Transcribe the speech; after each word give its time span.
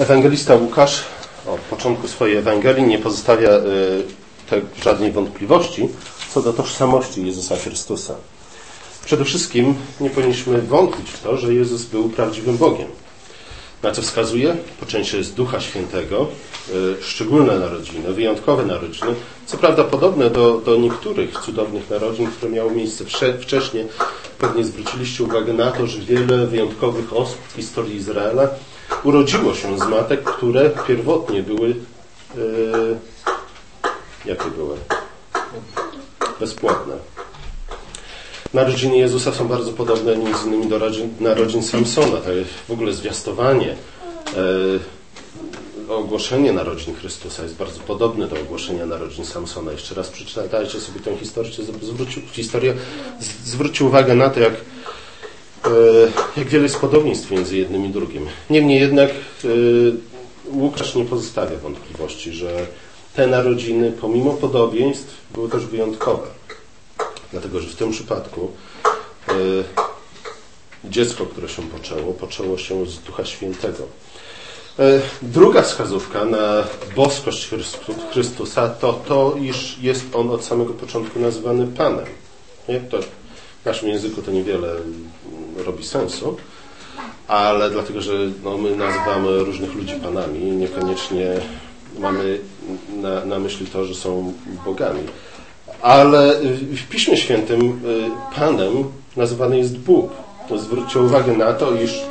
Ewangelista 0.00 0.54
Łukasz 0.54 1.02
od 1.46 1.60
początku 1.60 2.08
swojej 2.08 2.36
Ewangelii 2.36 2.82
nie 2.86 2.98
pozostawia 2.98 3.50
y, 3.50 4.82
żadnej 4.84 5.12
wątpliwości 5.12 5.88
co 6.34 6.42
do 6.42 6.52
tożsamości 6.52 7.26
Jezusa 7.26 7.56
Chrystusa. 7.56 8.14
Przede 9.04 9.24
wszystkim 9.24 9.74
nie 10.00 10.10
powinniśmy 10.10 10.62
wątpić 10.62 11.10
w 11.10 11.22
to, 11.22 11.36
że 11.36 11.54
Jezus 11.54 11.84
był 11.84 12.08
prawdziwym 12.08 12.56
Bogiem. 12.56 12.88
Na 13.82 13.90
co 13.90 14.02
wskazuje? 14.02 14.56
Po 14.80 14.86
części 14.86 15.24
z 15.24 15.32
Ducha 15.32 15.60
Świętego, 15.60 16.26
y, 16.70 17.02
szczególne 17.02 17.58
narodziny, 17.58 18.12
wyjątkowe 18.12 18.66
narodziny, 18.66 19.14
co 19.46 19.56
prawda 19.56 19.84
podobne 19.84 20.30
do, 20.30 20.58
do 20.58 20.76
niektórych 20.76 21.40
cudownych 21.40 21.90
narodzin, 21.90 22.26
które 22.26 22.52
miały 22.52 22.74
miejsce 22.74 23.04
wcześniej. 23.40 23.86
Pewnie 24.38 24.64
zwróciliście 24.64 25.24
uwagę 25.24 25.52
na 25.52 25.70
to, 25.70 25.86
że 25.86 26.00
wiele 26.00 26.46
wyjątkowych 26.46 27.16
osób 27.16 27.38
w 27.48 27.56
historii 27.56 27.96
Izraela 27.96 28.48
urodziło 29.04 29.54
się 29.54 29.78
z 29.78 29.88
matek, 29.88 30.24
które 30.24 30.70
pierwotnie 30.86 31.42
były 31.42 31.68
yy, 32.36 32.96
jakie 34.24 34.50
były? 34.50 34.76
Bezpłatne. 36.40 36.94
Narodziny 38.54 38.96
Jezusa 38.96 39.32
są 39.32 39.48
bardzo 39.48 39.72
podobne 39.72 40.16
między 40.16 40.46
innymi 40.46 40.66
do 40.66 40.80
narodzin 41.20 41.62
Samsona. 41.62 42.16
To 42.16 42.32
jest 42.32 42.50
w 42.68 42.70
ogóle 42.70 42.92
zwiastowanie, 42.92 43.76
e, 45.88 45.94
ogłoszenie 45.94 46.52
narodzin 46.52 46.94
Chrystusa 46.94 47.42
jest 47.42 47.54
bardzo 47.54 47.80
podobne 47.80 48.26
do 48.26 48.40
ogłoszenia 48.40 48.86
narodzin 48.86 49.24
Samsona. 49.24 49.72
Jeszcze 49.72 49.94
raz 49.94 50.08
przeczytajcie 50.08 50.80
sobie 50.80 51.00
tę 51.00 51.16
historię, 51.16 51.52
zwrócił, 51.82 52.22
historię, 52.32 52.74
zwróćcie 53.44 53.84
uwagę 53.84 54.14
na 54.14 54.30
to, 54.30 54.40
jak 54.40 54.52
E, 54.54 54.79
jak 56.36 56.48
wiele 56.48 56.62
jest 56.62 56.80
podobieństw 56.80 57.30
między 57.30 57.56
jednym 57.56 57.86
i 57.86 57.88
drugim. 57.88 58.26
Niemniej 58.50 58.80
jednak 58.80 59.10
e, 59.10 59.48
Łukasz 60.52 60.94
nie 60.94 61.04
pozostawia 61.04 61.56
wątpliwości, 61.56 62.32
że 62.32 62.66
te 63.14 63.26
narodziny, 63.26 63.92
pomimo 64.00 64.32
podobieństw, 64.32 65.14
były 65.34 65.48
też 65.48 65.66
wyjątkowe. 65.66 66.26
Dlatego, 67.32 67.60
że 67.60 67.68
w 67.68 67.76
tym 67.76 67.90
przypadku 67.90 68.50
e, 69.28 69.32
dziecko, 70.84 71.26
które 71.26 71.48
się 71.48 71.62
poczęło, 71.62 72.12
poczęło 72.12 72.58
się 72.58 72.86
z 72.86 72.98
Ducha 72.98 73.24
Świętego. 73.24 73.86
Druga 75.22 75.62
wskazówka 75.62 76.24
na 76.24 76.64
boskość 76.96 77.50
Chrystusa 78.12 78.68
to 78.68 78.92
to, 78.92 79.34
iż 79.40 79.78
jest 79.82 80.04
On 80.14 80.30
od 80.30 80.44
samego 80.44 80.74
początku 80.74 81.20
nazywany 81.20 81.66
Panem. 81.66 82.06
Nie? 82.68 82.80
To 82.80 82.98
w 83.62 83.64
naszym 83.64 83.88
języku 83.88 84.22
to 84.22 84.30
niewiele 84.30 84.68
robi 85.56 85.84
sensu, 85.84 86.36
ale 87.28 87.70
dlatego, 87.70 88.00
że 88.00 88.12
no, 88.44 88.58
my 88.58 88.76
nazywamy 88.76 89.44
różnych 89.44 89.74
ludzi 89.74 89.94
panami, 89.94 90.38
niekoniecznie 90.38 91.26
mamy 91.98 92.38
na, 92.96 93.24
na 93.24 93.38
myśli 93.38 93.66
to, 93.66 93.84
że 93.84 93.94
są 93.94 94.32
bogami. 94.64 95.00
Ale 95.82 96.40
w 96.72 96.88
Piśmie 96.88 97.16
Świętym 97.16 97.60
y, 97.60 98.10
Panem 98.36 98.84
nazywany 99.16 99.58
jest 99.58 99.78
Bóg. 99.78 100.10
Zwróćcie 100.56 100.98
uwagę 100.98 101.36
na 101.36 101.52
to, 101.52 101.74
iż 101.82 102.02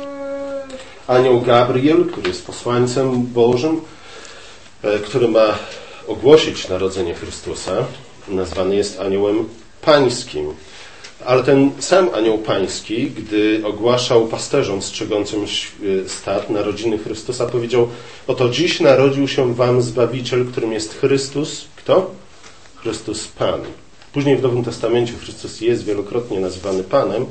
anioł 1.06 1.40
Gabriel, 1.40 2.04
który 2.04 2.28
jest 2.28 2.46
posłańcem 2.46 3.26
Bożym, 3.26 3.80
y, 4.84 4.98
który 4.98 5.28
ma 5.28 5.54
ogłosić 6.08 6.68
narodzenie 6.68 7.14
Chrystusa, 7.14 7.72
nazwany 8.28 8.76
jest 8.76 9.00
aniołem 9.00 9.48
pańskim. 9.82 10.54
Ale 11.24 11.42
ten 11.42 11.70
sam 11.78 12.10
anioł 12.14 12.38
pański, 12.38 13.10
gdy 13.10 13.62
ogłaszał 13.64 14.26
pasterzom 14.26 14.82
strzegącym 14.82 15.44
e, 15.44 16.08
stad 16.08 16.50
narodziny 16.50 16.98
Chrystusa, 16.98 17.46
powiedział: 17.46 17.88
Oto 18.26 18.48
dziś 18.48 18.80
narodził 18.80 19.28
się 19.28 19.54
wam 19.54 19.82
Zbawiciel, 19.82 20.46
którym 20.46 20.72
jest 20.72 20.94
Chrystus. 20.94 21.64
Kto? 21.76 22.10
Chrystus 22.76 23.28
Pan. 23.28 23.60
Później 24.12 24.36
w 24.36 24.42
Nowym 24.42 24.64
Testamencie 24.64 25.12
Chrystus 25.12 25.60
jest 25.60 25.84
wielokrotnie 25.84 26.40
nazywany 26.40 26.84
Panem, 26.84 27.26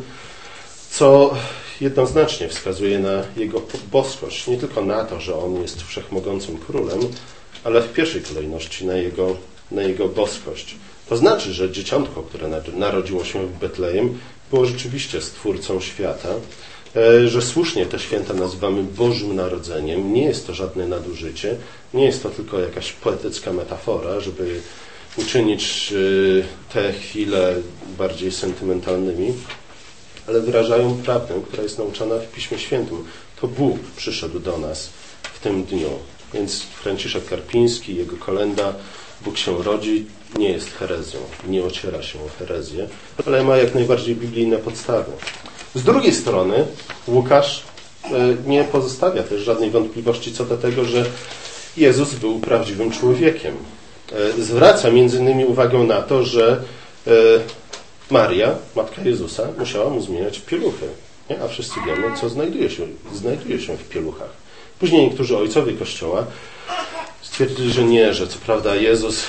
co 0.92 1.34
jednoznacznie 1.82 2.48
wskazuje 2.48 3.00
na 3.00 3.24
Jego 3.38 3.62
boskość. 3.92 4.48
Nie 4.48 4.58
tylko 4.58 4.82
na 4.82 5.04
to, 5.04 5.20
że 5.20 5.36
On 5.36 5.62
jest 5.62 5.84
wszechmogącym 5.84 6.58
królem, 6.58 7.00
ale 7.64 7.82
w 7.82 7.94
pierwszej 7.94 8.22
kolejności 8.22 8.86
na 8.86 8.94
Jego, 8.94 9.36
na 9.72 9.82
jego 9.82 10.08
boskość. 10.08 10.76
To 11.10 11.18
znaczy, 11.18 11.54
że 11.54 11.72
dzieciątko, 11.72 12.24
które 12.24 12.62
narodziło 12.74 13.26
się 13.26 13.48
w 13.48 13.60
Betlejem, 13.60 14.20
było 14.50 14.66
rzeczywiście 14.66 15.22
stwórcą 15.22 15.82
świata, 15.82 16.30
e, 16.96 17.28
że 17.28 17.42
słusznie 17.42 17.86
te 17.86 18.00
święta 18.00 18.34
nazywamy 18.34 18.84
Bożym 18.84 19.36
Narodzeniem. 19.36 20.14
Nie 20.14 20.24
jest 20.24 20.48
to 20.48 20.54
żadne 20.54 20.88
nadużycie, 20.88 21.56
nie 21.94 22.06
jest 22.06 22.24
to 22.24 22.30
tylko 22.30 22.60
jakaś 22.60 22.92
poetycka 22.92 23.54
metafora, 23.54 24.20
żeby 24.20 24.62
uczynić 25.18 25.94
e, 25.94 26.74
te 26.74 26.94
chwile 26.94 27.56
bardziej 27.98 28.32
sentymentalnymi, 28.32 29.34
ale 30.28 30.42
wyrażają 30.42 30.98
prawdę, 31.06 31.42
która 31.48 31.64
jest 31.64 31.78
nauczana 31.78 32.16
w 32.16 32.32
Piśmie 32.32 32.60
Świętym. 32.60 33.04
To 33.42 33.48
Bóg 33.48 33.80
przyszedł 33.96 34.40
do 34.40 34.58
nas 34.58 34.90
w 35.34 35.40
tym 35.40 35.64
dniu. 35.64 35.90
Więc 36.34 36.62
Franciszek 36.62 37.26
Karpiński, 37.26 37.96
jego 37.96 38.18
kolenda 38.18 38.74
Bóg 39.22 39.38
się 39.38 39.64
rodzi, 39.64 40.06
nie 40.38 40.50
jest 40.50 40.74
herezją, 40.74 41.20
nie 41.48 41.64
ociera 41.64 42.04
się 42.04 42.20
o 42.20 42.30
herezję, 42.40 42.88
ale 43.26 43.44
ma 43.44 43.58
jak 43.58 43.76
najbardziej 43.76 44.16
biblijne 44.16 44.58
podstawy. 44.58 45.12
Z 45.76 45.84
drugiej 45.84 46.14
strony 46.14 46.66
Łukasz 47.08 47.64
e, 48.04 48.10
nie 48.46 48.64
pozostawia 48.64 49.24
też 49.24 49.42
żadnej 49.42 49.70
wątpliwości 49.72 50.34
co 50.34 50.46
do 50.46 50.58
tego, 50.58 50.86
że 50.86 51.06
Jezus 51.78 52.14
był 52.14 52.40
prawdziwym 52.40 52.92
człowiekiem. 52.92 53.56
E, 54.12 54.42
zwraca 54.42 54.92
między 54.92 55.18
innymi 55.18 55.46
uwagę 55.46 55.78
na 55.78 56.02
to, 56.02 56.24
że 56.24 56.64
e, 57.08 57.12
Maria, 58.10 58.56
matka 58.76 59.02
Jezusa, 59.02 59.48
musiała 59.58 59.90
mu 59.90 60.02
zmieniać 60.02 60.40
pieluchy. 60.40 60.88
A 61.44 61.48
wszyscy 61.48 61.76
wiemy, 61.86 62.18
co 62.22 62.30
znajduje 62.30 62.70
się, 62.70 62.88
znajduje 63.14 63.62
się 63.62 63.78
w 63.78 63.90
pieluchach. 63.90 64.30
Później 64.80 65.06
niektórzy 65.06 65.38
ojcowie 65.38 65.74
Kościoła 65.74 66.26
stwierdzili, 67.22 67.74
że 67.74 67.84
nie, 67.84 68.14
że 68.14 68.28
co 68.28 68.40
prawda 68.40 68.76
Jezus 68.76 69.24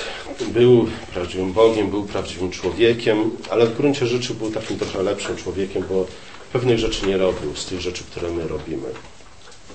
był 0.47 0.87
prawdziwym 1.13 1.53
Bogiem, 1.53 1.89
był 1.89 2.03
prawdziwym 2.03 2.51
człowiekiem, 2.51 3.31
ale 3.49 3.65
w 3.65 3.77
gruncie 3.77 4.07
rzeczy 4.07 4.33
był 4.33 4.51
takim 4.51 4.79
trochę 4.79 5.03
lepszym 5.03 5.37
człowiekiem, 5.37 5.83
bo 5.89 6.05
pewnych 6.53 6.79
rzeczy 6.79 7.07
nie 7.07 7.17
robił 7.17 7.55
z 7.55 7.65
tych 7.65 7.81
rzeczy, 7.81 8.03
które 8.03 8.31
my 8.31 8.47
robimy. 8.47 8.87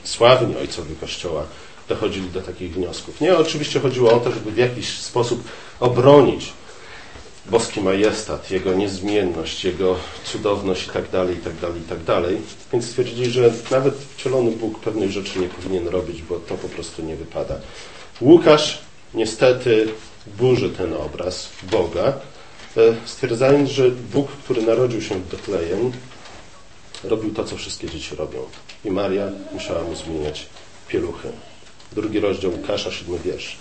Sławni 0.04 0.56
ojcowie 0.56 0.94
Kościoła 1.00 1.46
dochodzili 1.88 2.30
do 2.30 2.42
takich 2.42 2.74
wniosków. 2.74 3.20
Nie, 3.20 3.36
oczywiście 3.36 3.80
chodziło 3.80 4.12
o 4.12 4.20
to, 4.20 4.32
żeby 4.32 4.50
w 4.50 4.56
jakiś 4.56 4.98
sposób 4.98 5.44
obronić 5.80 6.52
boski 7.50 7.80
majestat, 7.80 8.50
jego 8.50 8.74
niezmienność, 8.74 9.64
jego 9.64 9.96
cudowność 10.24 10.86
i 10.86 10.90
tak 10.90 11.10
dalej, 11.10 11.36
i 11.36 11.40
tak 11.40 11.56
dalej, 11.56 11.80
i 11.80 11.84
tak 11.84 12.04
dalej. 12.04 12.38
Więc 12.72 12.86
stwierdzili, 12.86 13.30
że 13.30 13.52
nawet 13.70 13.94
wcielony 13.94 14.50
Bóg 14.50 14.78
pewnych 14.78 15.10
rzeczy 15.10 15.38
nie 15.38 15.48
powinien 15.48 15.88
robić, 15.88 16.22
bo 16.22 16.36
to 16.36 16.54
po 16.54 16.68
prostu 16.68 17.02
nie 17.02 17.16
wypada. 17.16 17.54
Łukasz 18.20 18.78
niestety 19.14 19.88
burzy 20.38 20.70
ten 20.70 20.94
obraz 20.94 21.48
Boga, 21.62 22.12
e, 22.76 22.80
stwierdzając, 23.04 23.70
że 23.70 23.90
Bóg, 23.90 24.28
który 24.28 24.62
narodził 24.62 25.02
się 25.02 25.14
w 25.14 25.30
Betlejem, 25.30 25.92
robił 27.04 27.34
to, 27.34 27.44
co 27.44 27.56
wszystkie 27.56 27.90
dzieci 27.90 28.16
robią. 28.16 28.38
I 28.84 28.90
Maria 28.90 29.28
musiała 29.52 29.82
mu 29.82 29.96
zmieniać 29.96 30.46
pieluchy. 30.88 31.28
Drugi 31.92 32.20
rozdział 32.20 32.50
Łukasza, 32.50 32.90
siódmy 32.90 33.18
wiersz. 33.18 33.56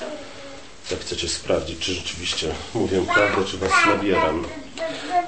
Jak 0.92 1.00
chcecie 1.00 1.30
sprawdzić, 1.30 1.80
czy 1.80 1.94
rzeczywiście 1.94 2.48
mówię 2.74 3.06
prawdę, 3.14 3.52
czy 3.52 3.58
was 3.58 3.72
nabieram. 3.88 4.44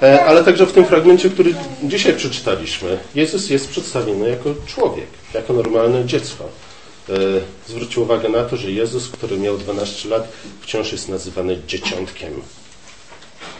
E, 0.02 0.24
ale 0.24 0.44
także 0.44 0.66
w 0.66 0.72
tym 0.72 0.86
fragmencie, 0.86 1.30
który 1.30 1.54
dzisiaj 1.82 2.16
przeczytaliśmy, 2.16 2.98
Jezus 3.14 3.50
jest 3.50 3.68
przedstawiony 3.68 4.28
jako 4.28 4.54
człowiek, 4.66 5.06
jako 5.34 5.52
normalne 5.52 6.04
dziecko. 6.04 6.48
E, 7.10 7.40
zwrócił 7.68 8.02
uwagę 8.02 8.28
na 8.28 8.44
to, 8.44 8.56
że 8.56 8.70
Jezus, 8.70 9.08
który 9.08 9.38
miał 9.38 9.58
12 9.58 10.08
lat, 10.08 10.28
wciąż 10.60 10.92
jest 10.92 11.08
nazywany 11.08 11.58
dzieciątkiem 11.66 12.32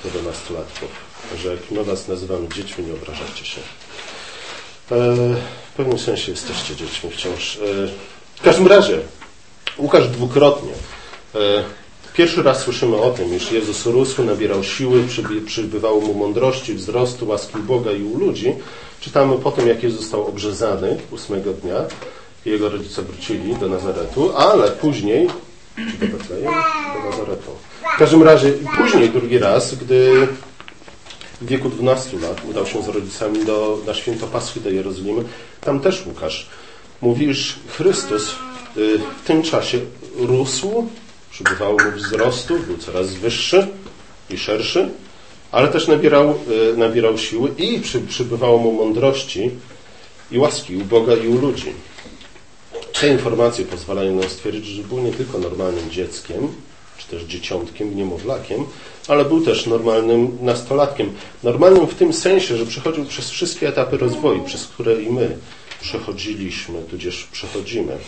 11-latków. 0.04 0.88
Że 1.42 1.48
jak 1.48 1.70
my 1.70 1.84
was 1.84 2.08
nazywamy 2.08 2.48
dziećmi, 2.48 2.84
nie 2.84 2.92
obrażajcie 2.92 3.44
się. 3.44 3.60
E, 4.90 4.94
w 5.72 5.76
pewnym 5.76 5.98
sensie 5.98 6.30
jesteście 6.30 6.76
dziećmi 6.76 7.10
wciąż. 7.10 7.56
E, 7.56 7.60
w 8.36 8.42
każdym 8.42 8.66
razie, 8.66 9.00
Łukasz 9.78 10.08
dwukrotnie. 10.08 10.72
Pierwszy 12.14 12.42
raz 12.42 12.60
słyszymy 12.60 12.96
o 12.96 13.10
tym, 13.10 13.36
iż 13.36 13.52
Jezus 13.52 13.86
rósł, 13.86 14.24
nabierał 14.24 14.64
siły, 14.64 15.04
przybywało 15.46 16.00
mu 16.00 16.14
mądrości, 16.14 16.74
wzrostu, 16.74 17.28
łaski 17.28 17.58
Boga 17.58 17.92
i 17.92 18.02
u 18.02 18.18
ludzi. 18.18 18.54
Czytamy 19.00 19.38
po 19.38 19.50
tym, 19.50 19.68
jak 19.68 19.82
Jezus 19.82 20.00
został 20.00 20.26
obrzezany 20.26 20.98
ósmego 21.10 21.52
dnia 21.52 21.84
jego 22.46 22.68
rodzice 22.68 23.02
wrócili 23.02 23.56
do 23.56 23.68
Nazaretu, 23.68 24.36
ale 24.36 24.70
później, 24.70 25.28
czy 25.76 26.06
do 26.06 26.18
Betlejem? 26.18 26.54
Do 26.94 27.10
Nazaretu. 27.10 27.50
W 27.94 27.98
każdym 27.98 28.22
razie 28.22 28.52
później 28.76 29.10
drugi 29.10 29.38
raz, 29.38 29.74
gdy 29.74 30.28
w 31.40 31.46
wieku 31.46 31.68
12 31.68 32.18
lat 32.18 32.44
udał 32.50 32.66
się 32.66 32.82
z 32.82 32.88
rodzicami 32.88 33.44
do, 33.44 33.78
na 33.86 33.94
święto 33.94 34.26
Paschy 34.26 34.60
do 34.60 34.70
Jerozolimy, 34.70 35.24
tam 35.60 35.80
też 35.80 36.06
Łukasz 36.06 36.48
mówi, 37.00 37.28
iż 37.28 37.56
Chrystus 37.68 38.34
y, 38.76 38.98
w 38.98 39.26
tym 39.26 39.42
czasie 39.42 39.78
rósł, 40.16 40.88
przybywało 41.30 41.72
mu 41.84 41.90
wzrostu, 41.90 42.58
był 42.58 42.76
coraz 42.78 43.14
wyższy 43.14 43.66
i 44.30 44.38
szerszy, 44.38 44.88
ale 45.52 45.68
też 45.68 45.88
nabierał, 45.88 46.38
y, 46.72 46.76
nabierał 46.76 47.18
siły 47.18 47.50
i 47.58 47.80
przy, 47.80 48.00
przybywało 48.00 48.58
mu 48.58 48.72
mądrości 48.72 49.50
i 50.30 50.38
łaski 50.38 50.76
u 50.76 50.84
Boga 50.84 51.14
i 51.14 51.28
u 51.28 51.38
ludzi. 51.38 51.72
Te 52.92 53.08
informacje 53.08 53.64
pozwalają 53.64 54.14
nam 54.14 54.30
stwierdzić, 54.30 54.66
że 54.66 54.82
był 54.82 54.98
nie 54.98 55.12
tylko 55.12 55.38
normalnym 55.38 55.90
dzieckiem, 55.90 56.48
czy 56.98 57.06
też 57.06 57.22
dzieciątkiem, 57.22 57.96
niemowlakiem, 57.96 58.64
ale 59.08 59.24
był 59.24 59.44
też 59.44 59.66
normalnym 59.66 60.38
nastolatkiem. 60.40 61.14
Normalnym 61.42 61.86
w 61.86 61.94
tym 61.94 62.12
sensie, 62.12 62.56
że 62.56 62.66
przechodził 62.66 63.04
przez 63.04 63.30
wszystkie 63.30 63.68
etapy 63.68 63.96
rozwoju, 63.96 64.44
przez 64.44 64.66
które 64.66 65.02
i 65.02 65.10
my 65.10 65.36
przechodziliśmy, 65.80 66.82
tudzież 66.82 67.28
przechodzimy. 67.32 67.98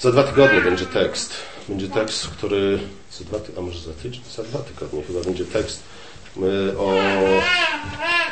Za 0.00 0.12
dwa 0.12 0.22
tygodnie 0.22 0.60
będzie 0.60 0.86
tekst. 0.86 1.32
Będzie 1.68 1.88
tekst, 1.88 2.28
który. 2.28 2.78
Za 3.12 3.24
dwa, 3.24 3.38
a 3.58 3.60
może 3.60 3.80
za 3.80 3.92
tydzień? 3.92 4.22
Za 4.36 4.42
dwa 4.42 4.58
tygodnie 4.58 5.02
chyba 5.02 5.20
będzie 5.20 5.44
tekst 5.44 5.82
o. 6.78 6.94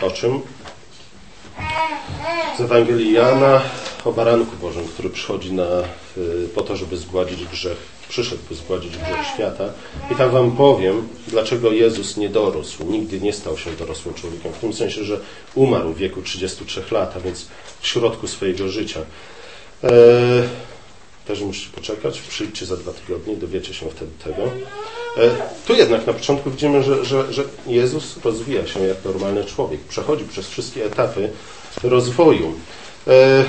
O 0.06 0.10
czym? 0.10 0.40
Z 2.58 2.60
Ewangelii 2.60 3.12
Jana 3.12 3.60
o 4.08 4.12
baranku 4.12 4.56
Bożym, 4.56 4.88
który 4.88 5.10
przychodzi 5.10 5.52
na, 5.52 5.66
po 6.54 6.62
to, 6.62 6.76
żeby 6.76 6.96
zgładzić 6.96 7.44
grzech, 7.44 7.76
przyszedł, 8.08 8.42
by 8.48 8.54
zgładzić 8.54 8.96
grzech 8.96 9.26
świata. 9.34 9.64
I 10.10 10.14
tam 10.14 10.30
Wam 10.30 10.52
powiem, 10.52 11.08
dlaczego 11.28 11.72
Jezus 11.72 12.16
nie 12.16 12.28
dorósł, 12.28 12.84
nigdy 12.84 13.20
nie 13.20 13.32
stał 13.32 13.58
się 13.58 13.70
dorosłym 13.70 14.14
człowiekiem. 14.14 14.52
W 14.52 14.58
tym 14.58 14.72
sensie, 14.72 15.04
że 15.04 15.20
umarł 15.54 15.92
w 15.92 15.98
wieku 15.98 16.22
33 16.22 16.82
lat, 16.90 17.16
a 17.16 17.20
więc 17.20 17.46
w 17.80 17.86
środku 17.86 18.26
swojego 18.26 18.68
życia. 18.68 19.00
Eee, 19.82 19.90
też 21.26 21.40
musicie 21.40 21.70
poczekać, 21.74 22.20
przyjdźcie 22.20 22.66
za 22.66 22.76
dwa 22.76 22.92
tygodnie 22.92 23.36
dowiecie 23.36 23.74
się 23.74 23.90
wtedy 23.90 24.10
tego. 24.24 24.42
E, 25.16 25.30
tu 25.66 25.74
jednak 25.74 26.06
na 26.06 26.12
początku 26.12 26.50
widzimy, 26.50 26.82
że, 26.82 27.04
że, 27.04 27.32
że 27.32 27.44
Jezus 27.66 28.24
rozwija 28.24 28.66
się 28.66 28.80
jak 28.80 29.04
normalny 29.04 29.44
człowiek. 29.44 29.80
Przechodzi 29.80 30.24
przez 30.24 30.48
wszystkie 30.48 30.84
etapy 30.84 31.30
rozwoju. 31.82 32.52
E, 33.06 33.44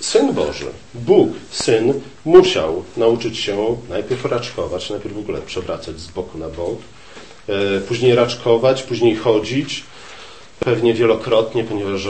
Syn 0.00 0.32
Boży, 0.32 0.66
Bóg, 0.94 1.28
Syn, 1.50 2.00
musiał 2.24 2.84
nauczyć 2.96 3.38
się 3.38 3.76
najpierw 3.88 4.24
raczkować, 4.24 4.90
najpierw 4.90 5.14
w 5.14 5.18
ogóle 5.18 5.40
przewracać 5.40 6.00
z 6.00 6.06
boku 6.06 6.38
na 6.38 6.48
bok, 6.48 6.78
e, 7.48 7.80
później 7.80 8.14
raczkować, 8.14 8.82
później 8.82 9.16
chodzić, 9.16 9.84
pewnie 10.60 10.94
wielokrotnie, 10.94 11.64
ponieważ 11.64 12.00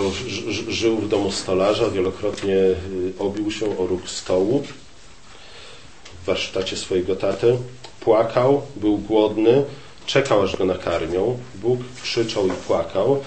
żył 0.69 0.97
w 0.97 1.09
domu 1.09 1.33
stolarza, 1.33 1.91
wielokrotnie 1.91 2.55
y, 2.55 2.77
obił 3.19 3.51
się 3.51 3.79
o 3.79 3.87
róg 3.87 4.09
stołu 4.09 4.63
w 6.23 6.27
warsztacie 6.27 6.77
swojego 6.77 7.17
taty, 7.17 7.57
płakał, 8.01 8.63
był 8.77 8.99
głodny, 8.99 9.65
czekał 10.07 10.43
aż 10.43 10.57
go 10.57 10.65
nakarmią, 10.65 11.39
Bóg 11.55 11.81
krzyczał 12.03 12.47
i 12.47 12.51
płakał, 12.51 13.23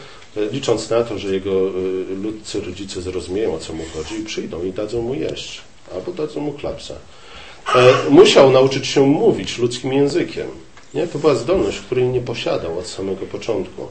licząc 0.51 0.89
na 0.89 1.03
to, 1.03 1.19
że 1.19 1.33
jego 1.33 1.51
y, 1.51 2.15
ludcy 2.15 2.61
rodzice 2.61 3.01
zrozumieją, 3.01 3.55
o 3.55 3.59
co 3.59 3.73
mu 3.73 3.83
chodzi 3.93 4.15
i 4.15 4.23
przyjdą 4.23 4.63
i 4.63 4.71
dadzą 4.71 5.01
mu 5.01 5.13
jeść, 5.13 5.61
albo 5.95 6.11
dadzą 6.11 6.39
mu 6.39 6.53
klapsa. 6.53 6.93
E, 7.75 8.09
musiał 8.09 8.51
nauczyć 8.51 8.87
się 8.87 9.07
mówić 9.07 9.57
ludzkim 9.57 9.93
językiem. 9.93 10.47
Nie? 10.93 11.07
To 11.07 11.19
była 11.19 11.35
zdolność, 11.35 11.79
której 11.79 12.05
nie 12.05 12.21
posiadał 12.21 12.79
od 12.79 12.87
samego 12.87 13.25
początku. 13.25 13.87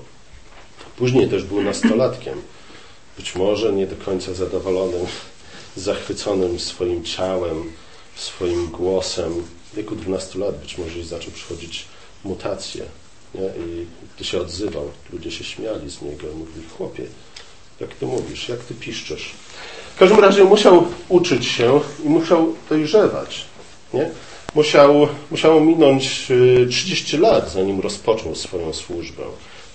Później 0.97 1.29
też 1.29 1.45
był 1.45 1.63
nastolatkiem. 1.63 2.43
Być 3.17 3.35
może 3.35 3.73
nie 3.73 3.87
do 3.87 3.97
końca 4.05 4.35
zadowolonym, 4.35 5.07
zachwyconym 5.77 6.59
swoim 6.59 7.05
ciałem, 7.05 7.73
swoim 8.17 8.67
głosem. 8.67 9.33
W 9.73 9.77
wieku 9.77 9.97
12 9.97 10.39
lat 10.39 10.61
być 10.61 10.79
może 10.79 11.05
zaczął 11.05 11.33
przychodzić 11.33 11.85
mutacje. 12.25 12.85
Nie? 13.35 13.65
I 13.65 13.87
gdy 14.17 14.25
się 14.25 14.41
odzywał, 14.41 14.91
ludzie 15.13 15.31
się 15.31 15.45
śmiali 15.45 15.91
z 15.91 16.03
niego. 16.03 16.27
Mówili, 16.35 16.67
chłopie, 16.77 17.07
jak 17.81 17.95
ty 17.95 18.07
mówisz, 18.07 18.49
jak 18.49 18.59
ty 18.59 18.75
piszczesz. 18.75 19.31
W 19.97 19.99
każdym 19.99 20.21
razie 20.21 20.45
musiał 20.45 20.87
uczyć 21.09 21.47
się 21.47 21.81
i 22.05 22.09
musiał 22.09 22.55
dojrzewać. 22.71 23.45
Nie? 23.95 24.11
Musiał, 24.55 25.09
musiało 25.31 25.61
minąć 25.61 26.27
30 26.71 27.17
y, 27.17 27.21
lat, 27.21 27.53
zanim 27.53 27.81
rozpoczął 27.81 28.35
swoją 28.35 28.73
służbę 28.73 29.23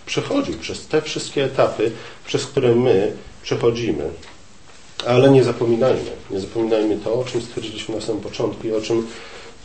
przechodził 0.05 0.57
przez 0.57 0.87
te 0.87 1.01
wszystkie 1.01 1.43
etapy, 1.43 1.91
przez 2.25 2.45
które 2.45 2.75
my 2.75 3.11
przechodzimy. 3.43 4.09
Ale 5.07 5.29
nie 5.29 5.43
zapominajmy, 5.43 6.11
nie 6.31 6.39
zapominajmy 6.39 6.97
to, 6.97 7.13
o 7.13 7.25
czym 7.25 7.41
stwierdziliśmy 7.41 7.95
na 7.95 8.01
samym 8.01 8.21
początku 8.21 8.67
i 8.67 8.73
o 8.73 8.81
czym 8.81 9.07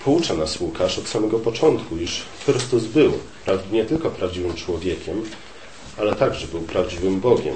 poucza 0.05 0.35
nas 0.35 0.61
Łukasz 0.61 0.99
od 0.99 1.09
samego 1.09 1.39
początku, 1.39 1.97
iż 1.97 2.23
Chrystus 2.47 2.85
był 2.85 3.13
nie 3.73 3.85
tylko 3.85 4.11
prawdziwym 4.11 4.55
człowiekiem, 4.55 5.23
ale 5.99 6.15
także 6.15 6.47
był 6.47 6.61
prawdziwym 6.61 7.21
Bogiem. 7.21 7.55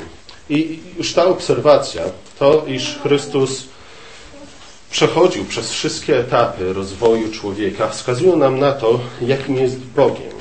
I 0.50 0.78
już 0.98 1.12
ta 1.12 1.24
obserwacja, 1.24 2.02
to 2.38 2.64
iż 2.66 2.98
Chrystus 3.02 3.64
przechodził 4.90 5.44
przez 5.44 5.70
wszystkie 5.70 6.18
etapy 6.18 6.72
rozwoju 6.72 7.32
człowieka, 7.32 7.88
wskazują 7.88 8.36
nam 8.36 8.58
na 8.58 8.72
to, 8.72 9.00
jakim 9.20 9.56
jest 9.56 9.78
Bogiem. 9.78 10.32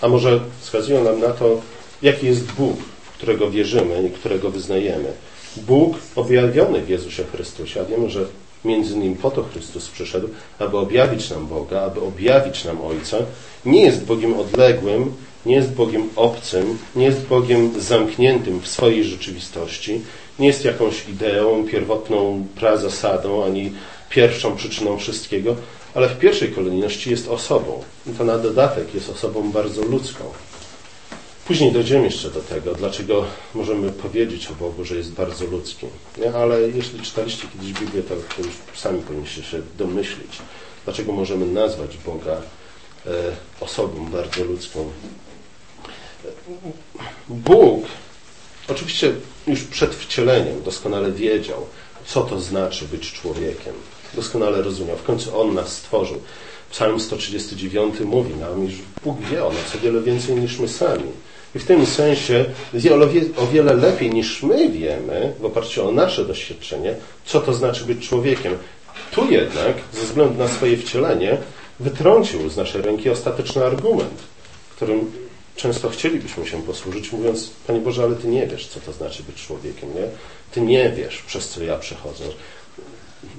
A 0.00 0.08
może 0.08 0.40
wskazują 0.60 1.04
nam 1.04 1.20
na 1.20 1.28
to, 1.28 1.60
jaki 2.02 2.26
jest 2.26 2.52
Bóg, 2.52 2.76
w 3.04 3.16
którego 3.16 3.50
wierzymy 3.50 4.02
i 4.02 4.10
którego 4.10 4.50
wyznajemy. 4.50 5.12
Bóg 5.56 5.96
objawiony 6.16 6.80
w 6.82 6.88
Jezusie 6.88 7.24
Chrystusie, 7.24 7.80
a 7.80 7.84
wiemy, 7.84 8.10
że 8.10 8.26
między 8.64 8.94
innymi 8.94 9.16
po 9.16 9.30
to 9.30 9.42
Chrystus 9.42 9.88
przyszedł, 9.88 10.28
aby 10.58 10.78
objawić 10.78 11.30
nam 11.30 11.46
Boga, 11.46 11.80
aby 11.80 12.00
objawić 12.00 12.64
nam 12.64 12.80
Ojca, 12.80 13.16
nie 13.64 13.82
jest 13.82 14.04
Bogiem 14.04 14.40
odległym, 14.40 15.12
nie 15.46 15.54
jest 15.54 15.72
Bogiem 15.72 16.08
obcym, 16.16 16.78
nie 16.96 17.04
jest 17.04 17.26
Bogiem 17.26 17.80
zamkniętym 17.80 18.60
w 18.60 18.68
swojej 18.68 19.04
rzeczywistości, 19.04 20.00
nie 20.38 20.46
jest 20.46 20.64
jakąś 20.64 21.08
ideą, 21.08 21.64
pierwotną 21.64 22.46
prazasadą, 22.54 23.44
ani 23.44 23.72
pierwszą 24.10 24.56
przyczyną 24.56 24.98
wszystkiego, 24.98 25.56
ale 25.94 26.08
w 26.08 26.18
pierwszej 26.18 26.52
kolejności 26.52 27.10
jest 27.10 27.28
osobą. 27.28 27.82
I 28.06 28.10
to 28.10 28.24
na 28.24 28.38
dodatek 28.38 28.94
jest 28.94 29.10
osobą 29.10 29.52
bardzo 29.52 29.82
ludzką. 29.82 30.24
Później 31.46 31.72
dojdziemy 31.72 32.04
jeszcze 32.04 32.30
do 32.30 32.40
tego, 32.40 32.74
dlaczego 32.74 33.24
możemy 33.54 33.92
powiedzieć 33.92 34.46
o 34.46 34.54
Bogu, 34.54 34.84
że 34.84 34.96
jest 34.96 35.12
bardzo 35.12 35.46
ludzki. 35.46 35.86
Nie? 36.18 36.34
Ale 36.34 36.60
jeśli 36.60 37.00
czytaliście 37.00 37.48
kiedyś 37.52 37.72
Biblię, 37.72 38.02
to, 38.02 38.14
już 38.14 38.54
sami 38.74 39.02
powinniście 39.02 39.42
się 39.42 39.62
domyślić, 39.78 40.38
dlaczego 40.84 41.12
możemy 41.12 41.46
nazwać 41.46 41.96
Boga 41.96 42.32
e, 43.06 43.10
osobą 43.60 44.06
bardzo 44.06 44.44
ludzką. 44.44 44.90
Bóg 47.28 47.84
oczywiście 48.68 49.12
już 49.46 49.64
przed 49.64 49.94
wcieleniem 49.94 50.62
doskonale 50.62 51.12
wiedział, 51.12 51.66
co 52.06 52.22
to 52.22 52.40
znaczy 52.40 52.84
być 52.84 53.12
człowiekiem. 53.12 53.74
Doskonale 54.14 54.62
rozumiał. 54.62 54.96
W 54.96 55.02
końcu 55.02 55.40
On 55.40 55.54
nas 55.54 55.72
stworzył. 55.76 56.20
Psalm 56.70 57.00
139 57.00 58.00
mówi 58.00 58.34
nam, 58.34 58.68
iż 58.68 58.74
Bóg 59.04 59.20
wie 59.20 59.44
o 59.44 59.52
nas 59.52 59.74
o 59.74 59.78
wiele 59.78 60.00
więcej 60.00 60.36
niż 60.36 60.58
my 60.58 60.68
sami. 60.68 61.12
I 61.54 61.58
w 61.58 61.64
tym 61.64 61.86
sensie 61.86 62.44
wie 62.74 62.94
o 63.36 63.46
wiele 63.46 63.74
lepiej 63.74 64.10
niż 64.10 64.42
my 64.42 64.68
wiemy, 64.68 65.32
w 65.40 65.44
oparciu 65.44 65.88
o 65.88 65.92
nasze 65.92 66.24
doświadczenie, 66.24 66.94
co 67.24 67.40
to 67.40 67.54
znaczy 67.54 67.84
być 67.84 68.08
człowiekiem. 68.08 68.58
Tu 69.10 69.30
jednak, 69.30 69.74
ze 69.92 70.00
względu 70.00 70.38
na 70.38 70.48
swoje 70.48 70.76
wcielenie, 70.76 71.36
wytrącił 71.80 72.50
z 72.50 72.56
naszej 72.56 72.82
ręki 72.82 73.10
ostateczny 73.10 73.64
argument, 73.64 74.22
którym 74.76 75.12
często 75.56 75.88
chcielibyśmy 75.88 76.46
się 76.46 76.62
posłużyć, 76.62 77.12
mówiąc, 77.12 77.50
Panie 77.66 77.80
Boże, 77.80 78.02
ale 78.02 78.16
Ty 78.16 78.28
nie 78.28 78.46
wiesz, 78.46 78.66
co 78.66 78.80
to 78.80 78.92
znaczy 78.92 79.22
być 79.22 79.46
człowiekiem, 79.46 79.88
nie? 79.94 80.06
Ty 80.52 80.60
nie 80.60 80.90
wiesz, 80.90 81.22
przez 81.26 81.48
co 81.48 81.62
ja 81.62 81.78
przechodzę. 81.78 82.24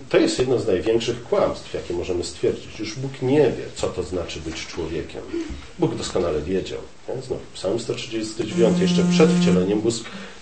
To 0.09 0.17
jest 0.17 0.39
jedno 0.39 0.59
z 0.59 0.67
największych 0.67 1.23
kłamstw, 1.23 1.73
jakie 1.73 1.93
możemy 1.93 2.23
stwierdzić. 2.23 2.79
Już 2.79 2.95
Bóg 2.95 3.21
nie 3.21 3.41
wie, 3.41 3.63
co 3.75 3.87
to 3.87 4.03
znaczy 4.03 4.39
być 4.39 4.65
człowiekiem. 4.67 5.21
Bóg 5.79 5.95
doskonale 5.95 6.41
wiedział. 6.41 6.79
Znów, 7.27 7.39
Psalm 7.53 7.79
139, 7.79 8.79
jeszcze 8.79 9.03
przed 9.11 9.29
wcieleniem, 9.31 9.81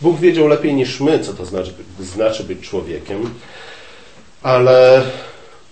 Bóg 0.01 0.19
wiedział 0.19 0.47
lepiej 0.47 0.73
niż 0.73 0.99
my, 0.99 1.19
co 1.19 1.33
to 1.33 1.45
znaczy, 1.45 1.73
znaczy 1.99 2.43
być 2.43 2.59
człowiekiem, 2.59 3.33
ale 4.43 5.03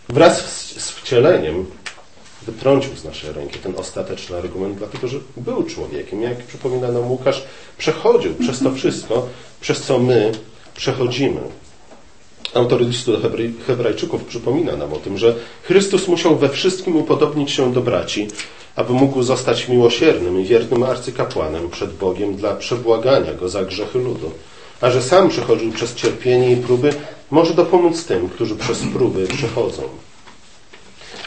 wraz 0.09 0.45
z 0.77 0.91
wcieleniem 0.91 1.65
wytrącił 2.41 2.95
z 2.95 3.03
naszej 3.03 3.33
ręki 3.33 3.59
ten 3.59 3.75
ostateczny 3.77 4.37
argument, 4.37 4.77
dlatego 4.77 5.07
że 5.07 5.19
był 5.37 5.63
człowiekiem. 5.63 6.21
Jak 6.21 6.37
przypomina 6.37 6.91
nam 6.91 7.11
Łukasz, 7.11 7.43
przechodził 7.77 8.35
przez 8.35 8.59
to 8.59 8.71
wszystko, 8.71 9.27
przez 9.61 9.81
co 9.81 9.99
my 9.99 10.31
przechodzimy. 10.75 11.41
Autor 12.53 12.81
listu 12.81 13.17
do 13.17 13.29
Hebrajczyków 13.67 14.23
przypomina 14.25 14.75
nam 14.75 14.93
o 14.93 14.97
tym, 14.97 15.17
że 15.17 15.35
Chrystus 15.63 16.07
musiał 16.07 16.35
we 16.35 16.49
wszystkim 16.49 16.95
upodobnić 16.95 17.51
się 17.51 17.73
do 17.73 17.81
braci, 17.81 18.27
aby 18.75 18.93
mógł 18.93 19.23
zostać 19.23 19.67
miłosiernym 19.67 20.41
i 20.41 20.45
wiernym 20.45 20.83
arcykapłanem 20.83 21.69
przed 21.69 21.93
Bogiem 21.93 22.35
dla 22.35 22.55
przebłagania 22.55 23.33
go 23.33 23.49
za 23.49 23.63
grzechy 23.63 23.99
ludu. 23.99 24.31
a 24.81 24.91
że 24.91 25.01
sam 25.01 25.29
przechodził 25.29 25.71
przez 25.71 25.95
cierpienie 25.95 26.51
i 26.51 26.57
próby, 26.57 26.93
może 27.31 27.53
dopomóc 27.53 28.05
tym, 28.05 28.29
którzy 28.29 28.55
przez 28.55 28.79
próby 28.93 29.27
przechodzą. 29.27 29.81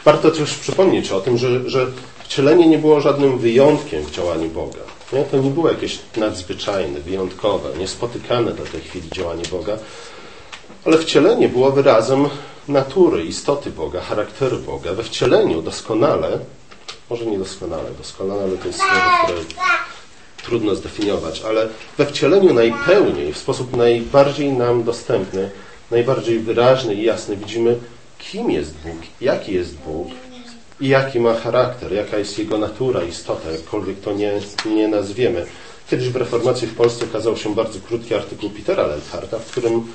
Warto 0.05 0.31
też 0.31 0.53
przypomnieć 0.53 1.11
o 1.11 1.21
tym, 1.21 1.37
że, 1.37 1.69
że 1.69 1.87
wcielenie 2.23 2.67
nie 2.67 2.77
było 2.77 3.01
żadnym 3.01 3.37
wyjątkiem 3.37 4.03
w 4.03 4.11
działaniu 4.11 4.49
Boga. 4.49 4.79
Nie? 5.13 5.23
To 5.23 5.37
nie 5.37 5.49
było 5.49 5.69
jakieś 5.69 5.99
nadzwyczajne, 6.17 6.99
wyjątkowe, 6.99 7.69
niespotykane 7.79 8.51
do 8.51 8.63
tej 8.63 8.81
chwili 8.81 9.09
działanie 9.09 9.43
Boga, 9.51 9.77
ale 10.85 10.97
wcielenie 10.97 11.49
było 11.49 11.71
wyrazem 11.71 12.29
natury, 12.67 13.23
istoty 13.23 13.71
Boga, 13.71 14.01
charakteru 14.01 14.59
Boga. 14.59 14.93
We 14.93 15.03
wcieleniu 15.03 15.61
doskonale, 15.61 16.39
może 17.09 17.25
nie 17.25 17.37
doskonale, 17.37 17.89
doskonale 17.97 18.57
to 18.57 18.67
jest 18.67 18.79
słowo, 18.79 19.23
które 19.23 19.39
trudno 20.43 20.75
zdefiniować, 20.75 21.41
ale 21.41 21.67
we 21.97 22.05
wcieleniu 22.05 22.53
najpełniej, 22.53 23.33
w 23.33 23.37
sposób 23.37 23.77
najbardziej 23.77 24.51
nam 24.51 24.83
dostępny, 24.83 25.51
najbardziej 25.91 26.39
wyraźny 26.39 26.95
i 26.95 27.03
jasny 27.03 27.37
widzimy, 27.37 27.77
kim 28.19 28.51
jest 28.51 28.73
Bóg, 28.77 28.97
jaki 29.21 29.53
jest 29.53 29.75
Bóg 29.77 30.07
i 30.81 30.87
jaki 30.87 31.19
ma 31.19 31.33
charakter, 31.33 31.93
jaka 31.93 32.17
jest 32.17 32.39
Jego 32.39 32.57
natura, 32.57 33.03
istota, 33.03 33.51
jakkolwiek 33.51 33.99
to 33.99 34.13
nie, 34.13 34.39
nie 34.65 34.87
nazwiemy. 34.87 35.45
Kiedyś 35.89 36.09
w 36.09 36.15
Reformacji 36.15 36.67
w 36.67 36.75
Polsce 36.75 37.05
okazał 37.05 37.37
się 37.37 37.55
bardzo 37.55 37.79
krótki 37.79 38.15
artykuł 38.15 38.49
Petera 38.49 38.87
Leitharta, 38.87 39.39
w 39.39 39.51
którym 39.51 39.87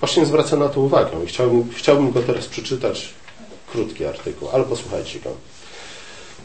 właśnie 0.00 0.26
zwraca 0.26 0.56
na 0.56 0.68
to 0.68 0.80
uwagę. 0.80 1.24
I 1.24 1.26
chciałbym, 1.26 1.64
chciałbym 1.76 2.12
go 2.12 2.22
teraz 2.22 2.46
przeczytać, 2.46 3.08
krótki 3.72 4.04
artykuł, 4.04 4.48
ale 4.52 4.64
posłuchajcie 4.64 5.20
go. 5.20 5.30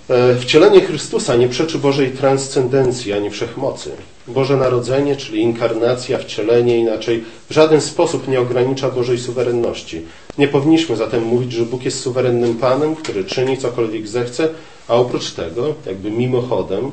E, 0.09 0.35
wcielenie 0.35 0.81
Chrystusa 0.81 1.35
nie 1.35 1.47
przeczy 1.47 1.77
Bożej 1.79 2.11
transcendencji 2.11 3.13
ani 3.13 3.29
wszechmocy. 3.29 3.91
Boże 4.27 4.57
Narodzenie, 4.57 5.15
czyli 5.15 5.41
inkarnacja, 5.41 6.17
wcielenie 6.17 6.77
inaczej, 6.77 7.23
w 7.49 7.53
żaden 7.53 7.81
sposób 7.81 8.27
nie 8.27 8.39
ogranicza 8.39 8.89
Bożej 8.89 9.19
suwerenności. 9.19 10.01
Nie 10.37 10.47
powinniśmy 10.47 10.95
zatem 10.95 11.23
mówić, 11.23 11.51
że 11.51 11.65
Bóg 11.65 11.85
jest 11.85 11.99
suwerennym 11.99 12.55
Panem, 12.55 12.95
który 12.95 13.25
czyni 13.25 13.57
cokolwiek 13.57 14.07
zechce, 14.07 14.49
a 14.87 14.95
oprócz 14.95 15.31
tego, 15.31 15.75
jakby 15.85 16.11
mimochodem, 16.11 16.91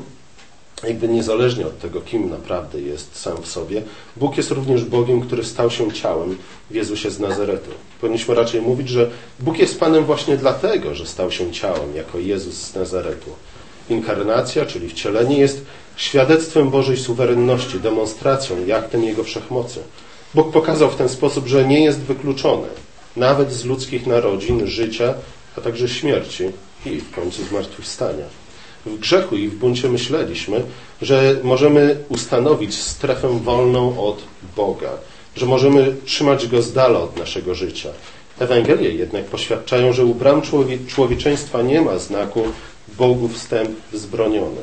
jakby 0.84 1.08
niezależnie 1.08 1.66
od 1.66 1.78
tego, 1.78 2.00
kim 2.00 2.30
naprawdę 2.30 2.80
jest 2.80 3.16
sam 3.16 3.42
w 3.42 3.46
sobie, 3.46 3.82
Bóg 4.16 4.36
jest 4.36 4.50
również 4.50 4.84
Bogiem, 4.84 5.20
który 5.20 5.44
stał 5.44 5.70
się 5.70 5.92
ciałem 5.92 6.36
w 6.70 6.74
Jezusie 6.74 7.10
z 7.10 7.20
Nazaretu. 7.20 7.70
Powinniśmy 8.00 8.34
raczej 8.34 8.62
mówić, 8.62 8.88
że 8.88 9.10
Bóg 9.40 9.58
jest 9.58 9.80
Panem 9.80 10.04
właśnie 10.04 10.36
dlatego, 10.36 10.94
że 10.94 11.06
stał 11.06 11.30
się 11.30 11.52
ciałem, 11.52 11.96
jako 11.96 12.18
Jezus 12.18 12.54
z 12.54 12.74
Nazaretu. 12.74 13.30
Inkarnacja, 13.90 14.66
czyli 14.66 14.88
wcielenie, 14.88 15.38
jest 15.38 15.64
świadectwem 15.96 16.70
Bożej 16.70 16.96
suwerenności, 16.96 17.80
demonstracją 17.80 18.66
i 18.66 18.72
aktem 18.72 19.04
Jego 19.04 19.24
wszechmocy. 19.24 19.80
Bóg 20.34 20.52
pokazał 20.52 20.90
w 20.90 20.96
ten 20.96 21.08
sposób, 21.08 21.46
że 21.46 21.64
nie 21.64 21.84
jest 21.84 22.00
wykluczony, 22.00 22.68
nawet 23.16 23.52
z 23.52 23.64
ludzkich 23.64 24.06
narodzin, 24.06 24.66
życia, 24.66 25.14
a 25.58 25.60
także 25.60 25.88
śmierci 25.88 26.44
i 26.86 27.00
w 27.00 27.10
końcu 27.10 27.44
zmartwychwstania 27.44 28.39
w 28.86 28.98
grzechu 28.98 29.36
i 29.36 29.48
w 29.48 29.54
buncie 29.54 29.88
myśleliśmy, 29.88 30.62
że 31.02 31.36
możemy 31.42 31.96
ustanowić 32.08 32.74
strefę 32.74 33.40
wolną 33.42 34.04
od 34.06 34.22
Boga, 34.56 34.90
że 35.36 35.46
możemy 35.46 35.96
trzymać 36.04 36.46
Go 36.46 36.62
z 36.62 36.72
dala 36.72 36.98
od 37.00 37.16
naszego 37.16 37.54
życia. 37.54 37.88
Ewangelie 38.38 38.90
jednak 38.90 39.24
poświadczają, 39.24 39.92
że 39.92 40.04
u 40.04 40.14
bram 40.14 40.42
człowieczeństwa 40.86 41.62
nie 41.62 41.80
ma 41.80 41.98
znaku 41.98 42.42
Bogu 42.98 43.28
wstęp 43.28 43.70
wzbroniony. 43.92 44.60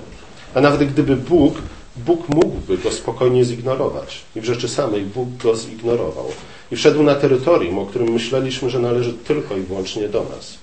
A 0.54 0.62
nawet 0.62 0.90
gdyby 0.94 1.16
Bóg, 1.16 1.54
Bóg 1.96 2.30
mógłby 2.30 2.78
go 2.78 2.92
spokojnie 2.92 3.46
zignorować. 3.46 4.22
I 4.36 4.42
w 4.42 4.46
rzeczy 4.46 4.70
samej 4.70 5.02
Bóg 5.02 5.30
go 5.44 5.56
zignorował. 5.56 6.26
I 6.72 6.76
wszedł 6.76 7.04
na 7.04 7.16
terytorium, 7.16 7.80
o 7.80 7.86
którym 7.86 8.10
myśleliśmy, 8.10 8.70
że 8.70 8.80
należy 8.80 9.14
tylko 9.14 9.58
i 9.58 9.62
wyłącznie 9.62 10.10
do 10.10 10.24
nas. 10.24 10.58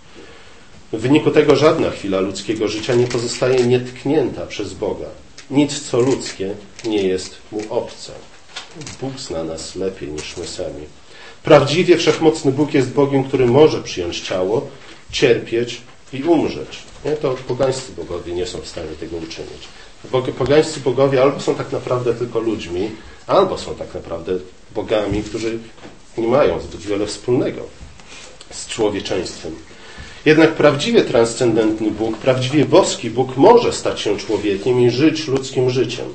W 0.95 1.01
wyniku 1.01 1.31
tego 1.31 1.57
żadna 1.57 1.91
chwila 1.91 2.21
ludzkiego 2.21 2.69
życia 2.69 2.95
nie 2.95 3.07
pozostaje 3.07 3.67
nietknięta 3.67 4.47
przez 4.47 4.75
Boga. 4.75 5.07
Nic, 5.51 5.81
co 5.81 6.01
ludzkie, 6.01 6.55
nie 6.85 7.03
jest 7.03 7.37
mu 7.53 7.61
obce. 7.71 8.13
Bóg 9.01 9.19
zna 9.19 9.45
nas 9.45 9.77
lepiej 9.77 10.09
niż 10.09 10.37
my 10.37 10.47
sami. 10.47 10.85
Prawdziwie 11.43 11.97
wszechmocny 11.97 12.53
Bóg 12.53 12.75
jest 12.75 12.93
Bogiem, 12.93 13.25
który 13.25 13.47
może 13.47 13.83
przyjąć 13.83 14.21
ciało, 14.21 14.69
cierpieć 15.11 15.81
i 16.13 16.23
umrzeć. 16.23 16.79
Nie? 17.05 17.13
To 17.13 17.37
pogańscy 17.49 17.93
bogowie 17.93 18.33
nie 18.35 18.47
są 18.47 18.61
w 18.61 18.69
stanie 18.69 18.93
tego 19.01 19.17
uczynić. 19.17 19.69
Pogańscy 20.39 20.81
bogowie 20.81 21.23
albo 21.23 21.41
są 21.41 21.55
tak 21.55 21.73
naprawdę 21.73 22.15
tylko 22.15 22.41
ludźmi, 22.41 22.91
albo 23.27 23.59
są 23.59 23.75
tak 23.75 23.95
naprawdę 23.95 24.33
bogami, 24.75 25.23
którzy 25.23 25.59
nie 26.19 26.29
mają 26.29 26.61
zbyt 26.61 26.81
wiele 26.81 27.07
wspólnego 27.07 27.61
z 28.51 28.67
człowieczeństwem. 28.67 29.55
Jednak 30.25 30.55
prawdziwie 30.55 31.03
transcendentny 31.03 31.91
Bóg, 31.91 32.17
prawdziwie 32.17 32.65
boski 32.65 33.11
Bóg 33.11 33.37
może 33.37 33.73
stać 33.73 34.01
się 34.01 34.17
człowiekiem 34.17 34.81
i 34.81 34.91
żyć 34.91 35.29
ludzkim 35.29 35.71
życiem. 35.71 36.07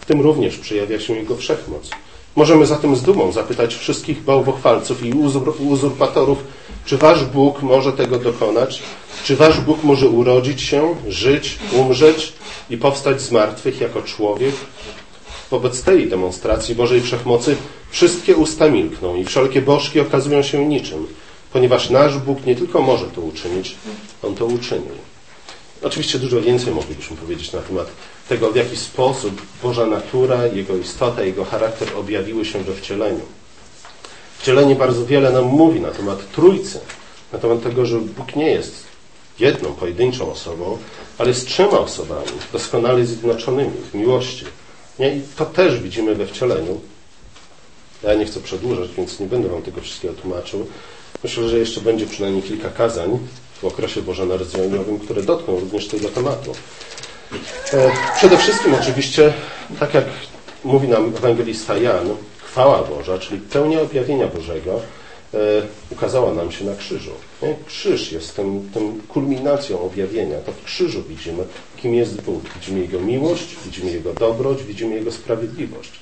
W 0.00 0.04
tym 0.04 0.20
również 0.20 0.58
przejawia 0.58 1.00
się 1.00 1.14
Jego 1.14 1.36
wszechmoc. 1.36 1.90
Możemy 2.36 2.66
zatem 2.66 2.96
z 2.96 3.02
dumą 3.02 3.32
zapytać 3.32 3.74
wszystkich 3.74 4.22
bałwochwalców 4.22 5.02
i 5.02 5.12
uzurpatorów, 5.58 6.38
czy 6.84 6.96
Wasz 6.96 7.24
Bóg 7.24 7.62
może 7.62 7.92
tego 7.92 8.18
dokonać? 8.18 8.82
Czy 9.24 9.36
Wasz 9.36 9.60
Bóg 9.60 9.84
może 9.84 10.08
urodzić 10.08 10.62
się, 10.62 10.94
żyć, 11.08 11.58
umrzeć 11.72 12.32
i 12.70 12.76
powstać 12.76 13.20
z 13.20 13.30
martwych 13.30 13.80
jako 13.80 14.02
człowiek? 14.02 14.54
Wobec 15.50 15.82
tej 15.82 16.08
demonstracji 16.08 16.74
Bożej 16.74 17.00
Wszechmocy 17.00 17.56
wszystkie 17.90 18.36
usta 18.36 18.68
milkną 18.68 19.16
i 19.16 19.24
wszelkie 19.24 19.62
bożki 19.62 20.00
okazują 20.00 20.42
się 20.42 20.66
niczym 20.66 21.06
ponieważ 21.52 21.90
nasz 21.90 22.18
Bóg 22.18 22.46
nie 22.46 22.56
tylko 22.56 22.82
może 22.82 23.06
to 23.06 23.20
uczynić, 23.20 23.76
On 24.22 24.34
to 24.34 24.46
uczynił. 24.46 24.94
Oczywiście 25.82 26.18
dużo 26.18 26.40
więcej 26.40 26.74
moglibyśmy 26.74 27.16
powiedzieć 27.16 27.52
na 27.52 27.60
temat 27.60 27.86
tego, 28.28 28.52
w 28.52 28.56
jaki 28.56 28.76
sposób 28.76 29.42
Boża 29.62 29.86
natura, 29.86 30.46
Jego 30.46 30.76
istota, 30.76 31.22
Jego 31.22 31.44
charakter 31.44 31.88
objawiły 31.96 32.44
się 32.44 32.58
we 32.64 32.74
wcieleniu. 32.74 33.20
Wcielenie 34.38 34.74
bardzo 34.74 35.06
wiele 35.06 35.32
nam 35.32 35.44
mówi 35.44 35.80
na 35.80 35.90
temat 35.90 36.32
Trójcy, 36.32 36.80
na 37.32 37.38
temat 37.38 37.62
tego, 37.62 37.86
że 37.86 37.98
Bóg 37.98 38.36
nie 38.36 38.50
jest 38.50 38.84
jedną, 39.38 39.72
pojedynczą 39.72 40.32
osobą, 40.32 40.78
ale 41.18 41.28
jest 41.28 41.46
trzema 41.46 41.78
osobami, 41.78 42.28
doskonale 42.52 43.06
zjednoczonymi 43.06 43.76
w 43.92 43.94
miłości. 43.94 44.44
Nie? 44.98 45.16
I 45.16 45.22
to 45.36 45.46
też 45.46 45.80
widzimy 45.80 46.14
we 46.14 46.26
wcieleniu. 46.26 46.80
Ja 48.02 48.14
nie 48.14 48.24
chcę 48.24 48.40
przedłużać, 48.40 48.90
więc 48.96 49.20
nie 49.20 49.26
będę 49.26 49.48
Wam 49.48 49.62
tego 49.62 49.80
wszystkiego 49.80 50.14
tłumaczył. 50.14 50.66
Myślę, 51.24 51.48
że 51.48 51.58
jeszcze 51.58 51.80
będzie 51.80 52.06
przynajmniej 52.06 52.42
kilka 52.42 52.70
kazań 52.70 53.18
w 53.62 53.64
okresie 53.64 54.02
bożonarodzeniowym, 54.02 54.98
które 54.98 55.22
dotkną 55.22 55.60
również 55.60 55.88
tego 55.88 56.08
tematu. 56.08 56.52
E, 57.72 57.90
przede 58.16 58.36
wszystkim 58.38 58.74
oczywiście, 58.74 59.32
tak 59.80 59.94
jak 59.94 60.04
mówi 60.64 60.88
nam 60.88 61.12
ewangelista 61.16 61.76
Jan, 61.76 62.08
chwała 62.38 62.82
Boża, 62.82 63.18
czyli 63.18 63.40
pełnia 63.40 63.80
objawienia 63.80 64.26
Bożego, 64.26 64.80
e, 65.34 65.38
ukazała 65.90 66.34
nam 66.34 66.52
się 66.52 66.64
na 66.64 66.74
krzyżu. 66.74 67.10
Krzyż 67.66 68.12
jest 68.12 68.36
tym, 68.36 68.70
tym 68.74 69.00
kulminacją 69.08 69.80
objawienia. 69.80 70.38
To 70.38 70.52
w 70.52 70.64
krzyżu 70.64 71.02
widzimy, 71.08 71.44
kim 71.76 71.94
jest 71.94 72.22
Bóg. 72.22 72.42
Widzimy 72.54 72.80
Jego 72.80 73.00
miłość, 73.00 73.56
widzimy 73.64 73.90
Jego 73.90 74.12
dobroć, 74.12 74.62
widzimy 74.62 74.94
Jego 74.94 75.12
sprawiedliwość. 75.12 75.92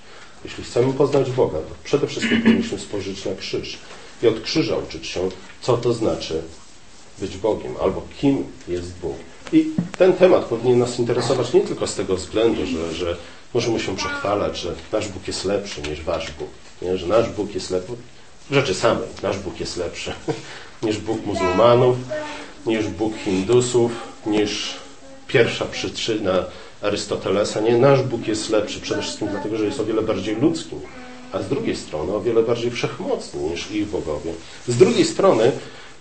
Jeśli 0.44 0.64
chcemy 0.64 0.92
poznać 0.92 1.30
Boga, 1.30 1.58
to 1.58 1.74
przede 1.84 2.06
wszystkim 2.06 2.42
powinniśmy 2.42 2.78
spojrzeć 2.78 3.24
na 3.24 3.34
krzyż 3.34 3.78
i 4.22 4.26
od 4.26 4.40
krzyża 4.40 4.76
uczyć 4.76 5.06
się, 5.06 5.28
co 5.60 5.76
to 5.76 5.92
znaczy 5.92 6.42
być 7.18 7.36
Bogiem, 7.36 7.74
albo 7.82 8.02
kim 8.20 8.44
jest 8.68 8.92
Bóg. 8.98 9.16
I 9.52 9.70
ten 9.98 10.12
temat 10.12 10.44
powinien 10.44 10.78
nas 10.78 10.98
interesować 10.98 11.52
nie 11.52 11.60
tylko 11.60 11.86
z 11.86 11.94
tego 11.94 12.16
względu, 12.16 12.66
że, 12.66 12.94
że 12.94 13.16
możemy 13.54 13.80
się 13.80 13.96
przechwalać, 13.96 14.58
że 14.58 14.74
nasz 14.92 15.08
Bóg 15.08 15.28
jest 15.28 15.44
lepszy 15.44 15.82
niż 15.82 16.02
wasz 16.02 16.30
Bóg, 16.32 16.48
nie? 16.82 16.98
że 16.98 17.06
nasz 17.06 17.30
Bóg 17.30 17.54
jest 17.54 17.70
lepszy, 17.70 17.92
w 18.50 18.54
rzeczy 18.54 18.74
samej, 18.74 19.08
nasz 19.22 19.38
Bóg 19.38 19.60
jest 19.60 19.76
lepszy 19.76 20.12
niż 20.82 20.98
Bóg 20.98 21.26
muzułmanów, 21.26 21.96
niż 22.66 22.88
Bóg 22.88 23.12
Hindusów, 23.24 23.92
niż 24.26 24.74
pierwsza 25.28 25.64
przyczyna 25.64 26.44
Arystotelesa. 26.82 27.60
Nie, 27.60 27.78
nasz 27.78 28.02
Bóg 28.02 28.28
jest 28.28 28.50
lepszy 28.50 28.80
przede 28.80 29.02
wszystkim 29.02 29.28
dlatego, 29.28 29.56
że 29.56 29.64
jest 29.64 29.80
o 29.80 29.84
wiele 29.84 30.02
bardziej 30.02 30.36
ludzkim 30.36 30.80
a 31.32 31.42
z 31.42 31.48
drugiej 31.48 31.76
strony 31.76 32.14
o 32.14 32.20
wiele 32.20 32.42
bardziej 32.42 32.70
wszechmocny 32.70 33.40
niż 33.40 33.70
ich 33.70 33.86
bogowie. 33.86 34.32
Z 34.68 34.76
drugiej 34.76 35.04
strony 35.04 35.52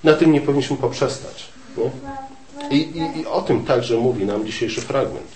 na 0.04 0.14
tym 0.14 0.32
nie 0.32 0.42
powinniśmy 0.42 0.78
poprzestać. 0.78 1.50
Nie? 1.78 1.92
I, 2.78 2.98
i, 2.98 3.20
I 3.20 3.26
o 3.26 3.42
tym 3.42 3.66
także 3.66 3.98
mówi 3.98 4.26
nam 4.26 4.46
dzisiejszy 4.46 4.82
fragment. 4.82 5.28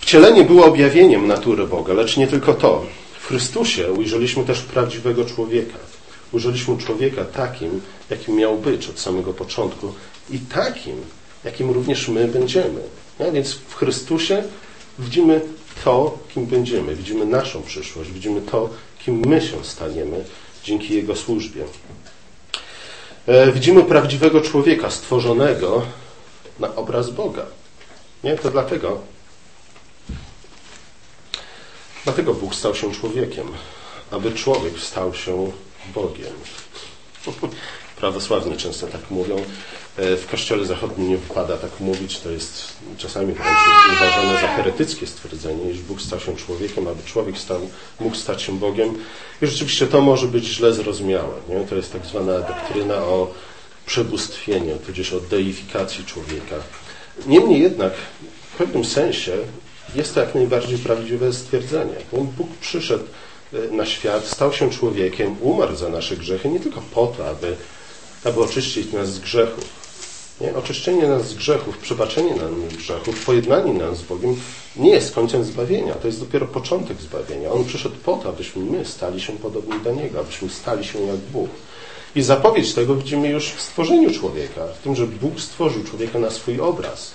Wcielenie 0.00 0.44
było 0.44 0.66
objawieniem 0.66 1.26
natury 1.26 1.66
Boga, 1.66 1.94
lecz 1.94 2.16
nie 2.16 2.26
tylko 2.26 2.54
to. 2.54 2.84
W 3.20 3.26
Chrystusie 3.26 3.92
ujrzeliśmy 3.92 4.44
też 4.44 4.60
prawdziwego 4.60 5.24
człowieka. 5.24 5.78
Ujrzeliśmy 6.32 6.78
człowieka 6.78 7.24
takim, 7.24 7.80
jakim 8.10 8.36
miał 8.36 8.58
być 8.58 8.88
od 8.88 9.00
samego 9.00 9.32
początku 9.32 9.92
i 10.30 10.38
takim, 10.38 10.96
jakim 11.44 11.70
również 11.70 12.08
my 12.08 12.28
będziemy. 12.28 12.80
Nie? 13.20 13.32
Więc 13.32 13.54
w 13.54 13.74
Chrystusie 13.74 14.42
widzimy 14.98 15.40
to, 15.84 16.18
kim 16.34 16.46
będziemy, 16.46 16.94
widzimy 16.94 17.26
naszą 17.26 17.62
przyszłość, 17.62 18.10
widzimy 18.10 18.42
to, 18.42 18.68
kim 18.98 19.22
my 19.26 19.40
się 19.40 19.64
staniemy 19.64 20.24
dzięki 20.64 20.94
Jego 20.94 21.16
służbie. 21.16 21.64
E, 23.26 23.52
widzimy 23.52 23.84
prawdziwego 23.84 24.40
człowieka 24.40 24.90
stworzonego 24.90 25.82
na 26.58 26.74
obraz 26.74 27.10
Boga. 27.10 27.46
Nie? 28.24 28.36
To 28.36 28.50
dlatego, 28.50 29.00
dlatego 32.04 32.34
Bóg 32.34 32.54
stał 32.54 32.74
się 32.74 32.92
człowiekiem, 32.92 33.46
aby 34.10 34.32
człowiek 34.32 34.78
stał 34.78 35.14
się 35.14 35.52
Bogiem. 35.94 36.32
Prawosławni 38.00 38.56
często 38.56 38.86
tak 38.86 39.10
mówią. 39.10 39.44
E, 40.00 40.16
w 40.16 40.26
kościele 40.26 40.66
zachodnim 40.66 41.08
nie 41.08 41.16
wypada 41.16 41.56
tak 41.56 41.80
mówić. 41.80 42.18
To 42.18 42.30
jest 42.30 42.72
czasami 42.98 43.34
uważane 43.96 44.40
za 44.40 44.48
heretyckie 44.48 45.06
stwierdzenie, 45.06 45.70
iż 45.70 45.78
Bóg 45.80 46.02
stał 46.02 46.20
się 46.20 46.36
człowiekiem, 46.36 46.88
aby 46.88 47.02
człowiek 47.02 47.38
stał, 47.38 47.60
mógł 48.00 48.16
stać 48.16 48.42
się 48.42 48.58
Bogiem. 48.58 48.94
I 49.42 49.46
rzeczywiście 49.46 49.86
to 49.86 50.00
może 50.00 50.26
być 50.26 50.44
źle 50.44 50.72
zrozumiałe. 50.72 51.34
Nie? 51.48 51.60
To 51.60 51.74
jest 51.74 51.92
tak 51.92 52.06
zwana 52.06 52.40
doktryna 52.40 52.94
o 52.94 53.34
przebóstwieniu, 53.86 54.78
tudzież 54.86 55.12
o 55.12 55.20
deifikacji 55.20 56.04
człowieka. 56.04 56.56
Niemniej 57.26 57.62
jednak 57.62 57.92
w 58.54 58.56
pewnym 58.56 58.84
sensie 58.84 59.32
jest 59.94 60.14
to 60.14 60.20
jak 60.20 60.34
najbardziej 60.34 60.78
prawdziwe 60.78 61.32
stwierdzenie. 61.32 61.94
Bóg 62.12 62.48
przyszedł 62.60 63.04
e, 63.52 63.76
na 63.76 63.86
świat, 63.86 64.26
stał 64.26 64.52
się 64.52 64.70
człowiekiem, 64.70 65.36
umarł 65.40 65.76
za 65.76 65.88
nasze 65.88 66.16
grzechy, 66.16 66.48
nie 66.48 66.60
tylko 66.60 66.82
po 66.94 67.06
to, 67.06 67.28
aby, 67.28 67.56
aby 68.24 68.40
oczyścić 68.40 68.92
nas 68.92 69.12
z 69.12 69.18
grzechów. 69.18 69.79
Nie? 70.40 70.56
Oczyszczenie 70.56 71.08
nas 71.08 71.28
z 71.28 71.34
grzechów, 71.34 71.78
przebaczenie 71.78 72.34
nam 72.34 72.68
grzechów, 72.68 73.24
pojednanie 73.24 73.72
nas 73.72 73.98
z 73.98 74.02
Bogiem 74.02 74.36
nie 74.76 74.90
jest 74.90 75.14
końcem 75.14 75.44
zbawienia. 75.44 75.94
To 75.94 76.06
jest 76.06 76.20
dopiero 76.20 76.46
początek 76.46 77.00
zbawienia. 77.00 77.52
On 77.52 77.64
przyszedł 77.64 77.94
po 78.04 78.16
to, 78.16 78.28
abyśmy 78.28 78.64
my 78.64 78.84
stali 78.84 79.20
się 79.20 79.32
podobni 79.32 79.80
do 79.84 79.92
Niego, 79.94 80.20
abyśmy 80.20 80.48
stali 80.48 80.84
się 80.84 81.00
jak 81.00 81.16
Bóg. 81.16 81.50
I 82.14 82.22
zapowiedź 82.22 82.74
tego 82.74 82.94
widzimy 82.94 83.28
już 83.28 83.48
w 83.48 83.60
stworzeniu 83.60 84.10
człowieka, 84.14 84.66
w 84.66 84.82
tym, 84.82 84.96
że 84.96 85.06
Bóg 85.06 85.40
stworzył 85.40 85.84
człowieka 85.84 86.18
na 86.18 86.30
swój 86.30 86.60
obraz. 86.60 87.14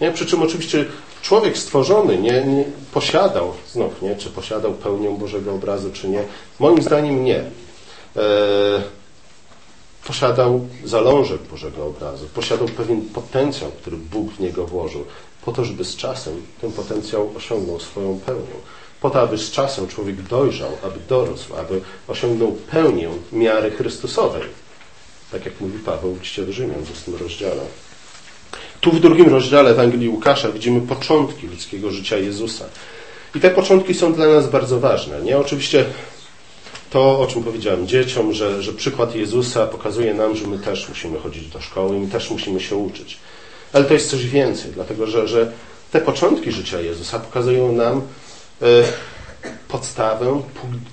Nie? 0.00 0.12
Przy 0.12 0.26
czym 0.26 0.42
oczywiście 0.42 0.84
człowiek 1.22 1.58
stworzony 1.58 2.18
nie, 2.18 2.44
nie, 2.44 2.64
posiadał, 2.92 3.52
znów 3.72 4.02
nie, 4.02 4.16
czy 4.16 4.30
posiadał 4.30 4.72
pełnię 4.72 5.10
Bożego 5.10 5.54
obrazu, 5.54 5.90
czy 5.92 6.08
nie. 6.08 6.22
Moim 6.58 6.82
zdaniem 6.82 7.24
nie. 7.24 7.38
E, 8.16 8.82
posiadał 10.06 10.68
zalążek 10.84 11.42
Bożego 11.42 11.86
obrazu, 11.86 12.26
posiadał 12.34 12.68
pewien 12.68 13.00
potencjał, 13.00 13.70
który 13.70 13.96
Bóg 13.96 14.32
w 14.32 14.40
niego 14.40 14.66
włożył, 14.66 15.04
po 15.44 15.52
to, 15.52 15.64
żeby 15.64 15.84
z 15.84 15.96
czasem 15.96 16.42
ten 16.60 16.72
potencjał 16.72 17.32
osiągnął 17.36 17.80
swoją 17.80 18.20
pełnię 18.26 18.56
po 19.00 19.10
to, 19.10 19.20
aby 19.20 19.38
z 19.38 19.50
czasem 19.50 19.88
człowiek 19.88 20.22
dojrzał, 20.22 20.70
aby 20.82 20.98
dorósł, 21.08 21.56
aby 21.56 21.80
osiągnął 22.08 22.52
pełnię 22.52 23.08
miary 23.32 23.70
Chrystusowej. 23.70 24.42
Tak 25.32 25.44
jak 25.44 25.60
mówi 25.60 25.78
Paweł 25.78 26.14
w 26.14 26.20
liście 26.20 26.46
do 26.46 26.52
Rzymian 26.52 26.84
w 26.84 27.04
tym 27.04 27.16
rozdziale. 27.16 27.62
Tu 28.80 28.92
w 28.92 29.00
drugim 29.00 29.28
rozdziale 29.28 29.70
Ewangelii 29.70 30.08
Łukasza 30.08 30.48
widzimy 30.48 30.80
początki 30.80 31.46
ludzkiego 31.46 31.90
życia 31.90 32.18
Jezusa. 32.18 32.64
I 33.34 33.40
te 33.40 33.50
początki 33.50 33.94
są 33.94 34.14
dla 34.14 34.26
nas 34.26 34.50
bardzo 34.50 34.80
ważne. 34.80 35.22
Nie? 35.22 35.38
Oczywiście 35.38 35.84
to, 36.96 37.20
o 37.20 37.26
czym 37.26 37.42
powiedziałem 37.42 37.86
dzieciom, 37.86 38.32
że, 38.32 38.62
że 38.62 38.72
przykład 38.72 39.14
Jezusa 39.14 39.66
pokazuje 39.66 40.14
nam, 40.14 40.36
że 40.36 40.46
my 40.46 40.58
też 40.58 40.88
musimy 40.88 41.18
chodzić 41.18 41.48
do 41.48 41.60
szkoły 41.60 41.96
i 41.96 42.00
my 42.00 42.06
też 42.06 42.30
musimy 42.30 42.60
się 42.60 42.76
uczyć. 42.76 43.18
Ale 43.72 43.84
to 43.84 43.94
jest 43.94 44.10
coś 44.10 44.26
więcej, 44.26 44.70
dlatego 44.72 45.06
że, 45.06 45.28
że 45.28 45.52
te 45.90 46.00
początki 46.00 46.52
życia 46.52 46.80
Jezusa 46.80 47.18
pokazują 47.18 47.72
nam, 47.72 48.02
E, 48.62 48.66
podstawę, 49.68 50.42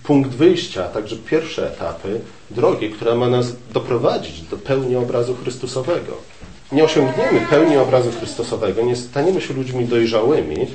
punkt 0.03 0.31
wyjścia, 0.31 0.85
a 0.85 0.87
także 0.87 1.15
pierwsze 1.15 1.67
etapy 1.67 2.21
drogi, 2.51 2.89
która 2.89 3.15
ma 3.15 3.29
nas 3.29 3.45
doprowadzić 3.73 4.41
do 4.41 4.57
pełni 4.57 4.95
obrazu 4.95 5.35
Chrystusowego. 5.35 6.17
Nie 6.71 6.83
osiągniemy 6.83 7.47
pełni 7.49 7.77
obrazu 7.77 8.11
Chrystusowego, 8.11 8.81
nie 8.81 8.95
staniemy 8.95 9.41
się 9.41 9.53
ludźmi 9.53 9.85
dojrzałymi, 9.85 10.67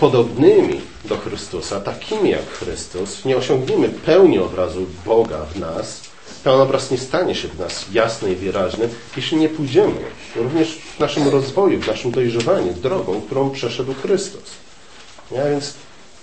podobnymi 0.00 0.80
do 1.04 1.16
Chrystusa, 1.16 1.80
takimi 1.80 2.30
jak 2.30 2.50
Chrystus, 2.50 3.24
nie 3.24 3.36
osiągniemy 3.36 3.88
pełni 3.88 4.38
obrazu 4.38 4.86
Boga 5.06 5.38
w 5.54 5.58
nas, 5.58 6.00
ten 6.44 6.52
obraz 6.52 6.90
nie 6.90 6.98
stanie 6.98 7.34
się 7.34 7.48
w 7.48 7.58
nas 7.58 7.86
jasny 7.92 8.32
i 8.32 8.36
wyraźny, 8.36 8.88
jeśli 9.16 9.36
nie 9.36 9.48
pójdziemy 9.48 10.00
również 10.36 10.78
w 10.96 11.00
naszym 11.00 11.28
rozwoju, 11.28 11.80
w 11.80 11.86
naszym 11.86 12.10
dojrzewaniu 12.10 12.72
drogą, 12.72 13.20
którą 13.20 13.50
przeszedł 13.50 13.94
Chrystus. 13.94 14.50
Ja, 15.32 15.50
więc 15.50 15.74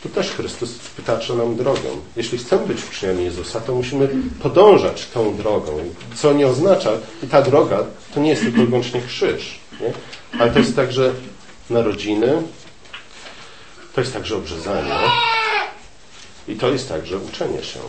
tu 0.04 0.10
też 0.10 0.32
Chrystus 0.32 0.72
wytacza 0.98 1.36
nam 1.36 1.56
drogę. 1.56 1.90
Jeśli 2.16 2.38
chcemy 2.38 2.68
być 2.68 2.78
uczniami 2.92 3.24
Jezusa, 3.24 3.62
to 3.62 3.76
musimy 3.76 4.10
podążać 4.44 5.06
tą 5.06 5.36
drogą. 5.36 5.72
Co 6.16 6.34
nie 6.34 6.48
oznacza, 6.48 6.92
i 7.24 7.28
ta 7.28 7.42
droga 7.42 7.84
to 8.14 8.20
nie 8.20 8.30
jest 8.30 8.42
tylko 8.42 8.62
i 8.62 8.66
wyłącznie 8.66 9.02
krzyż, 9.02 9.60
nie? 9.82 9.94
ale 10.42 10.52
to 10.52 10.60
jest 10.60 10.76
także 10.76 11.14
narodziny, 11.70 12.42
to 13.98 14.02
jest 14.02 14.14
także 14.14 14.36
obrzezanie 14.36 14.94
i 16.48 16.56
to 16.56 16.70
jest 16.70 16.90
także 16.90 17.18
uczenie 17.18 17.64
się. 17.64 17.80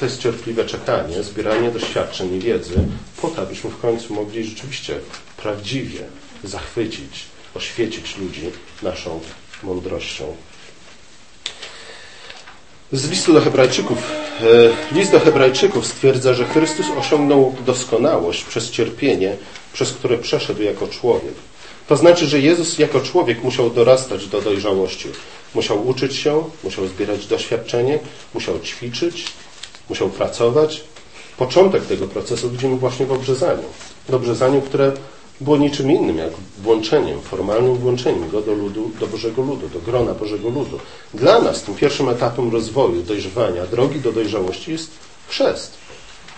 To 0.00 0.04
jest 0.04 0.18
cierpliwe 0.18 0.64
czekanie, 0.64 1.22
zbieranie 1.22 1.70
doświadczeń 1.70 2.34
i 2.34 2.38
wiedzy 2.38 2.74
po 3.22 3.28
to, 3.28 3.42
abyśmy 3.42 3.70
w 3.70 3.80
końcu 3.80 4.14
mogli 4.14 4.44
rzeczywiście 4.44 4.98
prawdziwie 5.36 6.00
zachwycić, 6.44 7.24
oświecić 7.54 8.16
ludzi 8.16 8.50
naszą 8.82 9.20
mądrością. 9.62 10.36
Z 12.92 13.10
listu 13.10 13.32
do 13.32 13.40
Hebrajczyków. 13.40 13.98
E, 14.92 14.94
list 14.94 15.12
do 15.12 15.20
Hebrajczyków 15.20 15.86
stwierdza, 15.86 16.34
że 16.34 16.44
Chrystus 16.44 16.86
osiągnął 16.98 17.56
doskonałość 17.66 18.44
przez 18.44 18.70
cierpienie, 18.70 19.36
przez 19.72 19.92
które 19.92 20.18
przeszedł 20.18 20.62
jako 20.62 20.88
człowiek. 20.88 21.34
To 21.88 21.96
znaczy, 21.96 22.26
że 22.26 22.40
Jezus 22.40 22.78
jako 22.78 23.00
człowiek 23.00 23.44
musiał 23.44 23.70
dorastać 23.70 24.26
do 24.26 24.40
dojrzałości. 24.40 25.08
Musiał 25.54 25.88
uczyć 25.88 26.14
się, 26.16 26.44
musiał 26.64 26.86
zbierać 26.86 27.26
doświadczenie, 27.26 27.98
musiał 28.34 28.60
ćwiczyć, 28.60 29.26
musiał 29.88 30.08
pracować. 30.08 30.84
Początek 31.36 31.86
tego 31.86 32.06
procesu 32.06 32.50
widzimy 32.50 32.76
właśnie 32.76 33.06
w 33.06 33.12
obrzezaniu. 33.12 33.62
W 34.08 34.14
obrzezaniu, 34.14 34.62
które 34.62 34.92
było 35.40 35.56
niczym 35.56 35.90
innym 35.90 36.18
jak 36.18 36.32
włączeniem, 36.58 37.20
formalnym 37.20 37.74
włączeniem 37.74 38.30
go 38.30 38.40
do 38.40 38.54
ludu, 38.54 38.90
do 39.00 39.06
Bożego 39.06 39.42
ludu, 39.42 39.68
do 39.68 39.80
grona 39.80 40.14
Bożego 40.14 40.48
ludu. 40.48 40.78
Dla 41.14 41.40
nas 41.40 41.62
tym 41.62 41.74
pierwszym 41.74 42.08
etapem 42.08 42.52
rozwoju, 42.52 43.02
dojrzewania, 43.02 43.66
drogi 43.66 44.00
do 44.00 44.12
dojrzałości 44.12 44.72
jest 44.72 44.90
chrzest, 45.28 45.85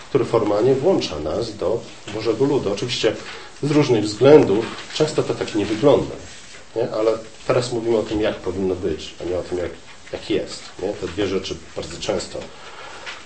który 0.09 0.25
formalnie 0.25 0.75
włącza 0.75 1.19
nas 1.19 1.57
do 1.57 1.79
Bożego 2.13 2.45
ludu. 2.45 2.71
Oczywiście 2.73 3.15
z 3.63 3.71
różnych 3.71 4.03
względów 4.03 4.65
często 4.93 5.23
to 5.23 5.33
tak 5.33 5.55
nie 5.55 5.65
wygląda, 5.65 6.15
nie? 6.75 6.91
ale 6.91 7.11
teraz 7.47 7.71
mówimy 7.71 7.97
o 7.97 8.03
tym, 8.03 8.21
jak 8.21 8.35
powinno 8.35 8.75
być, 8.75 9.13
a 9.21 9.23
nie 9.23 9.37
o 9.37 9.41
tym, 9.41 9.57
jak, 9.57 9.71
jak 10.13 10.29
jest. 10.29 10.63
Nie? 10.81 10.93
Te 10.93 11.07
dwie 11.07 11.27
rzeczy 11.27 11.55
bardzo 11.75 11.99
często 11.99 12.39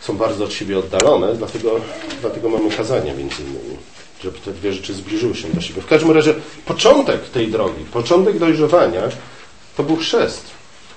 są 0.01 0.17
bardzo 0.17 0.43
od 0.43 0.53
siebie 0.53 0.79
oddalone, 0.79 1.35
dlatego, 1.35 1.79
dlatego 2.21 2.49
mamy 2.49 2.71
kazania 2.71 3.13
między 3.13 3.41
innymi 3.41 3.77
żeby 4.23 4.39
te 4.39 4.51
dwie 4.51 4.73
rzeczy 4.73 4.93
zbliżyły 4.93 5.35
się 5.35 5.47
do 5.49 5.61
siebie. 5.61 5.81
W 5.81 5.87
każdym 5.87 6.11
razie 6.11 6.33
początek 6.65 7.29
tej 7.29 7.47
drogi, 7.47 7.85
początek 7.93 8.39
dojrzewania 8.39 9.01
to 9.77 9.83
był 9.83 9.97
chrzest, 9.97 10.43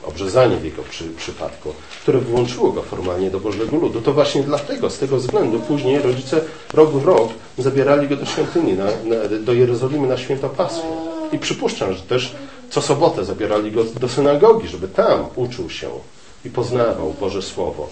obrzezanie 0.07 0.57
w 0.57 0.64
jego 0.64 0.83
przy, 0.83 1.05
przypadku, 1.05 1.75
które 2.03 2.19
włączyło 2.19 2.73
go 2.73 2.83
formalnie 2.83 3.31
do 3.31 3.40
Bożego 3.40 3.77
Ludu. 3.77 4.01
To 4.01 4.12
właśnie 4.12 4.42
dlatego, 4.42 4.90
z 4.90 4.99
tego 4.99 5.16
względu 5.16 5.61
później 5.61 5.99
rodzice 5.99 6.40
rok 6.75 6.90
w 6.90 7.05
rok 7.05 7.29
zabierali 7.59 8.09
go 8.09 8.16
do 8.16 8.27
świątyni, 8.27 8.73
na, 8.73 8.85
na, 8.85 9.38
do 9.40 9.53
Jerozolimy 9.53 10.09
na 10.09 10.16
święto 10.16 10.49
Paschi. 10.49 10.87
I 11.33 11.38
przypuszczam, 11.38 11.92
że 11.92 12.03
też 12.03 12.35
co 12.71 12.83
sobotę 12.83 13.25
zabierali 13.25 13.73
go 13.73 13.85
do 13.85 14.09
synagogi, 14.09 14.69
żeby 14.69 14.88
tam 14.88 15.27
uczył 15.37 15.71
się 15.71 15.90
i 16.45 16.51
poznawał 16.51 17.14
Boże 17.21 17.42
Słowo. 17.42 17.88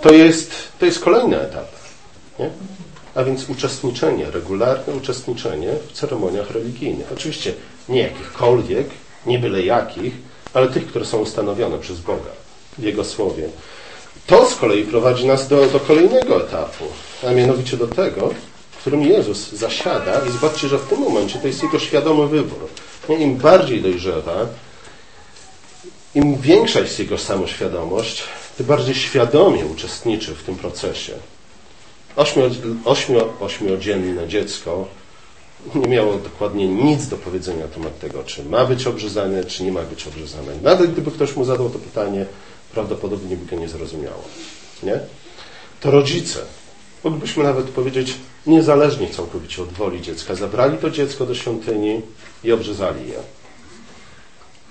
To 0.00 0.12
jest, 0.12 0.52
to 0.78 0.86
jest 0.86 1.00
kolejny 1.00 1.40
etap. 1.40 1.66
Nie? 2.38 2.50
a 3.14 3.24
więc 3.24 3.48
uczestniczenie, 3.48 4.30
regularne 4.30 4.94
uczestniczenie 4.94 5.68
w 5.88 5.92
ceremoniach 5.92 6.50
religijnych. 6.50 7.12
Oczywiście 7.12 7.54
nie 7.88 8.00
jakichkolwiek, 8.00 8.86
nie 9.26 9.38
byle 9.38 9.62
jakich, 9.62 10.14
ale 10.54 10.68
tych, 10.68 10.86
które 10.86 11.04
są 11.04 11.18
ustanowione 11.18 11.78
przez 11.78 12.00
Boga 12.00 12.30
w 12.78 12.82
Jego 12.82 13.04
Słowie. 13.04 13.48
To 14.26 14.46
z 14.46 14.54
kolei 14.54 14.84
prowadzi 14.84 15.26
nas 15.26 15.48
do, 15.48 15.66
do 15.66 15.80
kolejnego 15.80 16.46
etapu, 16.46 16.84
a 17.28 17.30
mianowicie 17.30 17.76
do 17.76 17.86
tego, 17.86 18.30
w 18.70 18.76
którym 18.76 19.02
Jezus 19.02 19.52
zasiada 19.52 20.20
i 20.28 20.32
zobaczcie, 20.32 20.68
że 20.68 20.78
w 20.78 20.88
tym 20.88 21.00
momencie 21.00 21.38
to 21.38 21.46
jest 21.46 21.62
Jego 21.62 21.78
świadomy 21.78 22.26
wybór. 22.26 22.58
Im 23.08 23.36
bardziej 23.36 23.82
dojrzewa, 23.82 24.46
im 26.14 26.40
większa 26.40 26.80
jest 26.80 26.98
Jego 26.98 27.18
samoświadomość, 27.18 28.22
tym 28.56 28.66
bardziej 28.66 28.94
świadomie 28.94 29.66
uczestniczy 29.66 30.34
w 30.34 30.42
tym 30.42 30.56
procesie 30.56 31.12
ośmio, 32.16 32.50
ośmio, 33.40 33.76
dziecko 34.26 34.88
nie 35.74 35.88
miało 35.88 36.18
dokładnie 36.18 36.68
nic 36.68 37.08
do 37.08 37.16
powiedzenia 37.16 37.66
na 37.66 37.72
temat 37.72 37.98
tego, 37.98 38.24
czy 38.24 38.44
ma 38.44 38.64
być 38.64 38.86
obrzezane, 38.86 39.44
czy 39.44 39.64
nie 39.64 39.72
ma 39.72 39.82
być 39.82 40.06
obrzezane. 40.06 40.52
Nawet 40.62 40.92
gdyby 40.92 41.10
ktoś 41.10 41.36
mu 41.36 41.44
zadał 41.44 41.70
to 41.70 41.78
pytanie, 41.78 42.26
prawdopodobnie 42.72 43.36
by 43.36 43.46
go 43.46 43.62
nie 43.62 43.68
zrozumiało. 43.68 44.24
Nie? 44.82 45.00
To 45.80 45.90
rodzice, 45.90 46.38
moglibyśmy 47.04 47.44
nawet 47.44 47.66
powiedzieć, 47.66 48.14
niezależnie 48.46 49.10
całkowicie 49.10 49.62
od 49.62 49.72
woli 49.72 50.02
dziecka, 50.02 50.34
zabrali 50.34 50.78
to 50.78 50.90
dziecko 50.90 51.26
do 51.26 51.34
świątyni 51.34 52.02
i 52.44 52.52
obrzezali 52.52 53.08
je. 53.08 53.18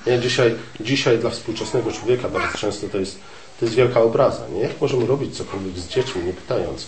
Nie? 0.08 0.19
Dzisiaj, 0.19 0.56
dzisiaj 0.80 1.17
dla 1.17 1.30
współczesnego 1.30 1.91
człowieka 1.91 2.30
bardzo 2.30 2.58
często 2.58 2.88
to 2.88 2.97
jest, 2.97 3.19
to 3.60 3.65
jest 3.65 3.75
wielka 3.75 4.02
obraza. 4.02 4.47
Nie? 4.47 4.60
Jak 4.60 4.82
możemy 4.82 5.06
robić 5.06 5.38
cokolwiek 5.38 5.78
z 5.78 5.88
dziećmi, 5.88 6.23
nie 6.23 6.34
pytając 6.34 6.88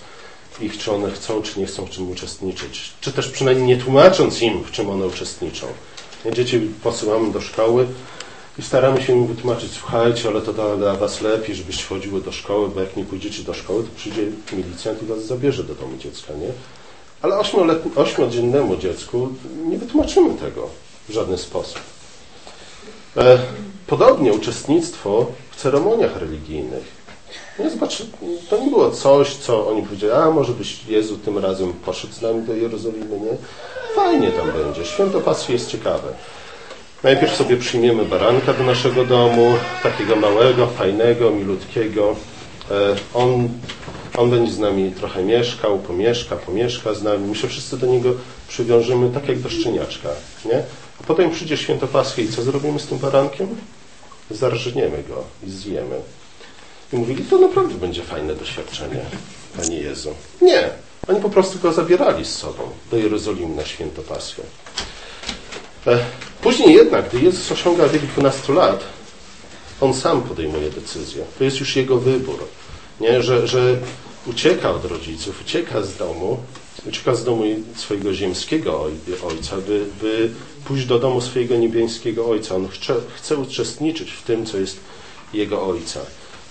ich, 0.59 0.77
czy 0.77 0.91
one 0.91 1.11
chcą, 1.11 1.41
czy 1.41 1.59
nie 1.59 1.65
chcą 1.65 1.85
w 1.85 1.89
czym 1.89 2.11
uczestniczyć. 2.11 2.93
Czy 3.01 3.11
też 3.11 3.27
przynajmniej 3.27 3.67
nie 3.67 3.83
tłumacząc 3.83 4.41
im, 4.41 4.63
w 4.63 4.71
czym 4.71 4.89
one 4.89 5.05
uczestniczą. 5.07 5.67
Dzieci 6.33 6.59
posyłamy 6.83 7.31
do 7.31 7.41
szkoły 7.41 7.87
i 8.59 8.61
staramy 8.61 9.01
się 9.01 9.13
im 9.13 9.27
wytłumaczyć, 9.27 9.71
słuchajcie, 9.71 10.29
ale 10.29 10.41
to 10.41 10.53
dla, 10.53 10.77
dla 10.77 10.95
was 10.95 11.21
lepiej, 11.21 11.55
żebyście 11.55 11.83
chodziły 11.83 12.21
do 12.21 12.31
szkoły, 12.31 12.69
bo 12.69 12.81
jak 12.81 12.97
nie 12.97 13.05
pójdziecie 13.05 13.43
do 13.43 13.53
szkoły, 13.53 13.83
to 13.83 13.89
przyjdzie 13.95 14.21
milicjant 14.53 15.03
i 15.03 15.05
was 15.05 15.25
zabierze 15.25 15.63
do 15.63 15.75
domu 15.75 15.97
dziecka, 15.97 16.33
nie? 16.33 16.47
Ale 17.21 17.39
ośmiodziennemu 17.95 18.77
dziecku 18.77 19.29
nie 19.65 19.77
wytłumaczymy 19.77 20.35
tego 20.35 20.69
w 21.09 21.13
żaden 21.13 21.37
sposób. 21.37 21.79
E, 23.17 23.39
podobnie 23.87 24.33
uczestnictwo 24.33 25.31
w 25.51 25.55
ceremoniach 25.55 26.15
religijnych. 26.15 27.00
Nie, 27.59 27.69
zobacz, 27.69 28.03
to 28.49 28.57
nie 28.57 28.69
było 28.69 28.91
coś, 28.91 29.35
co 29.35 29.67
oni 29.67 29.83
powiedzieli, 29.83 30.11
a 30.11 30.31
może 30.31 30.53
byś 30.53 30.85
Jezu 30.85 31.17
tym 31.17 31.37
razem 31.37 31.73
poszedł 31.73 32.13
z 32.13 32.21
nami 32.21 32.41
do 32.41 32.53
Jerozolimy, 32.53 33.19
nie? 33.19 33.37
Fajnie 33.95 34.31
tam 34.31 34.51
będzie, 34.51 34.85
święto 34.85 35.21
Pasji 35.21 35.53
jest 35.53 35.69
ciekawe. 35.69 36.13
Najpierw 37.03 37.35
sobie 37.35 37.57
przyjmiemy 37.57 38.05
baranka 38.05 38.53
do 38.53 38.63
naszego 38.63 39.05
domu, 39.05 39.53
takiego 39.83 40.15
małego, 40.15 40.67
fajnego, 40.67 41.31
milutkiego. 41.31 42.15
E, 42.71 42.95
on, 43.13 43.49
on 44.17 44.29
będzie 44.29 44.51
z 44.51 44.59
nami 44.59 44.91
trochę 44.91 45.23
mieszkał, 45.23 45.79
pomieszka, 45.79 46.35
pomieszka 46.35 46.93
z 46.93 47.03
nami. 47.03 47.27
My 47.27 47.35
się 47.35 47.47
wszyscy 47.47 47.77
do 47.77 47.87
niego 47.87 48.13
przywiążemy 48.47 49.09
tak 49.09 49.27
jak 49.27 49.39
do 49.39 49.49
szczeniaczka, 49.49 50.09
nie? 50.45 50.63
A 51.01 51.03
potem 51.07 51.31
przyjdzie 51.31 51.57
święto 51.57 51.87
Paschy 51.87 52.21
i 52.21 52.29
co 52.29 52.41
zrobimy 52.41 52.79
z 52.79 52.87
tym 52.87 52.97
barankiem? 52.97 53.47
Zarżniemy 54.31 55.03
go 55.09 55.23
i 55.47 55.51
zjemy. 55.51 55.95
I 56.93 56.95
mówili, 56.95 57.23
to 57.23 57.37
naprawdę 57.37 57.75
będzie 57.75 58.03
fajne 58.03 58.35
doświadczenie, 58.35 59.05
Panie 59.57 59.77
Jezu. 59.77 60.13
Nie, 60.41 60.69
oni 61.07 61.21
po 61.21 61.29
prostu 61.29 61.59
go 61.59 61.73
zabierali 61.73 62.25
z 62.25 62.35
sobą 62.35 62.63
do 62.91 62.97
Jerozolimy 62.97 63.55
na 63.55 63.65
święto 63.65 64.01
Paschy. 64.01 64.41
E, 65.87 65.99
później 66.41 66.73
jednak, 66.75 67.09
gdy 67.09 67.19
Jezus 67.19 67.51
osiąga 67.51 67.87
wiek 67.87 68.01
12 68.01 68.53
lat, 68.53 68.83
on 69.81 69.93
sam 69.93 70.21
podejmuje 70.21 70.69
decyzję. 70.69 71.23
To 71.37 71.43
jest 71.43 71.59
już 71.59 71.75
jego 71.75 71.97
wybór. 71.97 72.39
Nie? 72.99 73.23
Że, 73.23 73.47
że 73.47 73.77
ucieka 74.27 74.71
od 74.71 74.85
rodziców, 74.85 75.41
ucieka 75.41 75.81
z 75.81 75.97
domu, 75.97 76.37
ucieka 76.87 77.15
z 77.15 77.23
domu 77.23 77.43
swojego 77.75 78.13
ziemskiego 78.13 78.85
ojca, 79.23 79.57
by, 79.57 79.85
by 80.01 80.31
pójść 80.65 80.85
do 80.85 80.99
domu 80.99 81.21
swojego 81.21 81.55
niebieskiego 81.55 82.29
ojca. 82.29 82.55
On 82.55 82.67
chce, 82.67 82.95
chce 83.15 83.37
uczestniczyć 83.37 84.11
w 84.11 84.23
tym, 84.23 84.45
co 84.45 84.57
jest 84.57 84.79
jego 85.33 85.67
ojca. 85.67 85.99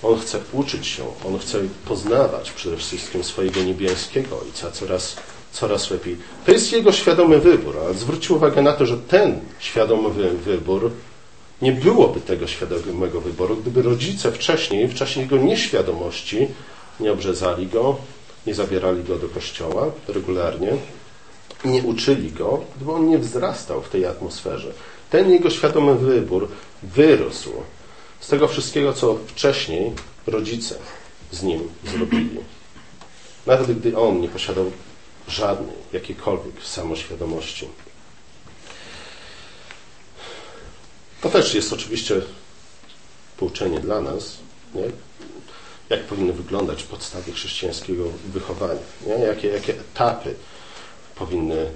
On 0.02 0.20
chce 0.20 0.40
uczyć 0.52 0.86
się, 0.86 1.04
on 1.26 1.38
chce 1.38 1.58
poznawać 1.84 2.50
przede 2.50 2.76
wszystkim 2.76 3.24
swojego 3.24 3.62
niebieskiego 3.62 4.40
ojca 4.40 4.70
coraz 4.70 5.16
coraz 5.52 5.90
lepiej. 5.90 6.16
To 6.46 6.52
jest 6.52 6.72
jego 6.72 6.92
świadomy 6.92 7.38
wybór, 7.38 7.78
ale 7.84 7.94
zwróćcie 7.94 8.34
uwagę 8.34 8.62
na 8.62 8.72
to, 8.72 8.86
że 8.86 8.96
ten 8.96 9.40
świadomy 9.58 10.10
wybór 10.32 10.90
nie 11.62 11.72
byłoby 11.72 12.20
tego 12.20 12.46
świadomego 12.46 13.20
wyboru, 13.20 13.56
gdyby 13.56 13.82
rodzice 13.82 14.32
wcześniej, 14.32 14.88
w 14.88 14.94
czasie 14.94 15.20
jego 15.20 15.36
nieświadomości, 15.36 16.48
nie 17.00 17.12
obrzezali 17.12 17.66
go, 17.66 17.96
nie 18.46 18.54
zabierali 18.54 19.04
go 19.04 19.16
do 19.16 19.28
kościoła 19.28 19.86
regularnie, 20.08 20.72
nie 21.64 21.82
uczyli 21.82 22.32
go, 22.32 22.60
gdyby 22.76 22.92
on 22.92 23.08
nie 23.08 23.18
wzrastał 23.18 23.82
w 23.82 23.88
tej 23.88 24.06
atmosferze. 24.06 24.72
Ten 25.10 25.30
jego 25.30 25.50
świadomy 25.50 25.94
wybór 25.94 26.48
wyrósł 26.82 27.52
z 28.20 28.28
tego 28.28 28.48
wszystkiego, 28.48 28.92
co 28.92 29.18
wcześniej 29.26 29.92
rodzice 30.26 30.78
z 31.32 31.42
nim 31.42 31.68
zrobili. 31.84 32.36
Nawet 33.46 33.78
gdy 33.78 33.98
on 33.98 34.20
nie 34.20 34.28
posiadał 34.28 34.72
żadnej, 35.28 35.76
jakiejkolwiek 35.92 36.64
samoświadomości. 36.64 37.68
To 41.20 41.28
też 41.28 41.54
jest 41.54 41.72
oczywiście 41.72 42.22
pouczenie 43.36 43.80
dla 43.80 44.00
nas, 44.00 44.36
nie? 44.74 44.82
jak 45.90 46.04
powinny 46.04 46.32
wyglądać 46.32 46.82
podstawy 46.82 47.32
chrześcijańskiego 47.32 48.04
wychowania, 48.32 48.80
nie? 49.06 49.14
Jakie, 49.14 49.48
jakie 49.48 49.72
etapy 49.80 50.34
powinny 51.14 51.70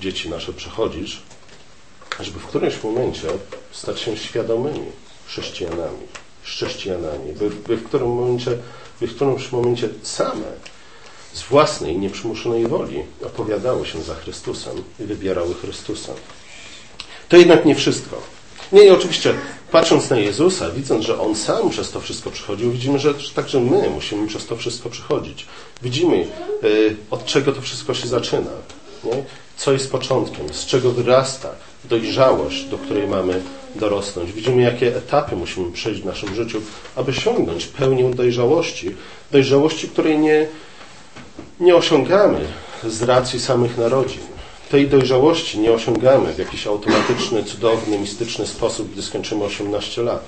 dzieci 0.00 0.30
nasze 0.30 0.52
przechodzić, 0.52 1.22
żeby 2.20 2.38
w 2.38 2.46
którymś 2.46 2.82
momencie 2.82 3.28
stać 3.72 4.00
się 4.00 4.16
świadomymi 4.16 4.92
chrześcijanami, 5.26 6.06
chrześcijanami, 6.42 7.32
by, 7.32 7.50
by, 7.50 7.76
w, 7.76 7.84
którym 7.84 8.08
momencie, 8.08 8.50
by 9.00 9.06
w 9.06 9.14
którymś 9.14 9.52
momencie 9.52 9.88
same 10.02 10.46
z 11.32 11.42
własnej, 11.42 11.98
nieprzymuszonej 11.98 12.66
woli 12.66 13.02
opowiadały 13.26 13.86
się 13.86 14.02
za 14.02 14.14
Chrystusem 14.14 14.82
i 15.00 15.04
wybierały 15.04 15.54
Chrystusa. 15.54 16.12
To 17.28 17.36
jednak 17.36 17.64
nie 17.64 17.74
wszystko. 17.74 18.22
Nie, 18.72 18.84
i 18.84 18.90
oczywiście, 18.90 19.34
patrząc 19.72 20.10
na 20.10 20.16
Jezusa, 20.16 20.70
widząc, 20.70 21.04
że 21.04 21.20
On 21.20 21.36
sam 21.36 21.70
przez 21.70 21.90
to 21.90 22.00
wszystko 22.00 22.30
przychodził, 22.30 22.72
widzimy, 22.72 22.98
że 22.98 23.14
także 23.14 23.60
my 23.60 23.90
musimy 23.90 24.26
przez 24.26 24.46
to 24.46 24.56
wszystko 24.56 24.90
przychodzić. 24.90 25.46
Widzimy, 25.82 26.26
y, 26.64 26.96
od 27.10 27.24
czego 27.24 27.52
to 27.52 27.60
wszystko 27.60 27.94
się 27.94 28.08
zaczyna. 28.08 28.50
Nie? 29.04 29.24
Co 29.56 29.72
jest 29.72 29.90
początkiem, 29.90 30.54
z 30.54 30.66
czego 30.66 30.90
wyrasta 30.90 31.50
dojrzałość, 31.84 32.64
do 32.64 32.78
której 32.78 33.08
mamy 33.08 33.42
dorosnąć. 33.76 34.32
Widzimy, 34.32 34.62
jakie 34.62 34.96
etapy 34.96 35.36
musimy 35.36 35.72
przejść 35.72 36.02
w 36.02 36.06
naszym 36.06 36.34
życiu, 36.34 36.60
aby 36.96 37.10
osiągnąć 37.10 37.66
pełnię 37.66 38.10
dojrzałości. 38.10 38.94
Dojrzałości, 39.32 39.88
której 39.88 40.18
nie, 40.18 40.46
nie 41.60 41.76
osiągamy 41.76 42.40
z 42.84 43.02
racji 43.02 43.40
samych 43.40 43.78
narodzin. 43.78 44.20
Tej 44.70 44.88
dojrzałości 44.88 45.58
nie 45.58 45.72
osiągamy 45.72 46.34
w 46.34 46.38
jakiś 46.38 46.66
automatyczny, 46.66 47.44
cudowny, 47.44 47.98
mistyczny 47.98 48.46
sposób, 48.46 48.92
gdy 48.92 49.02
skończymy 49.02 49.44
18 49.44 50.02
lat. 50.02 50.24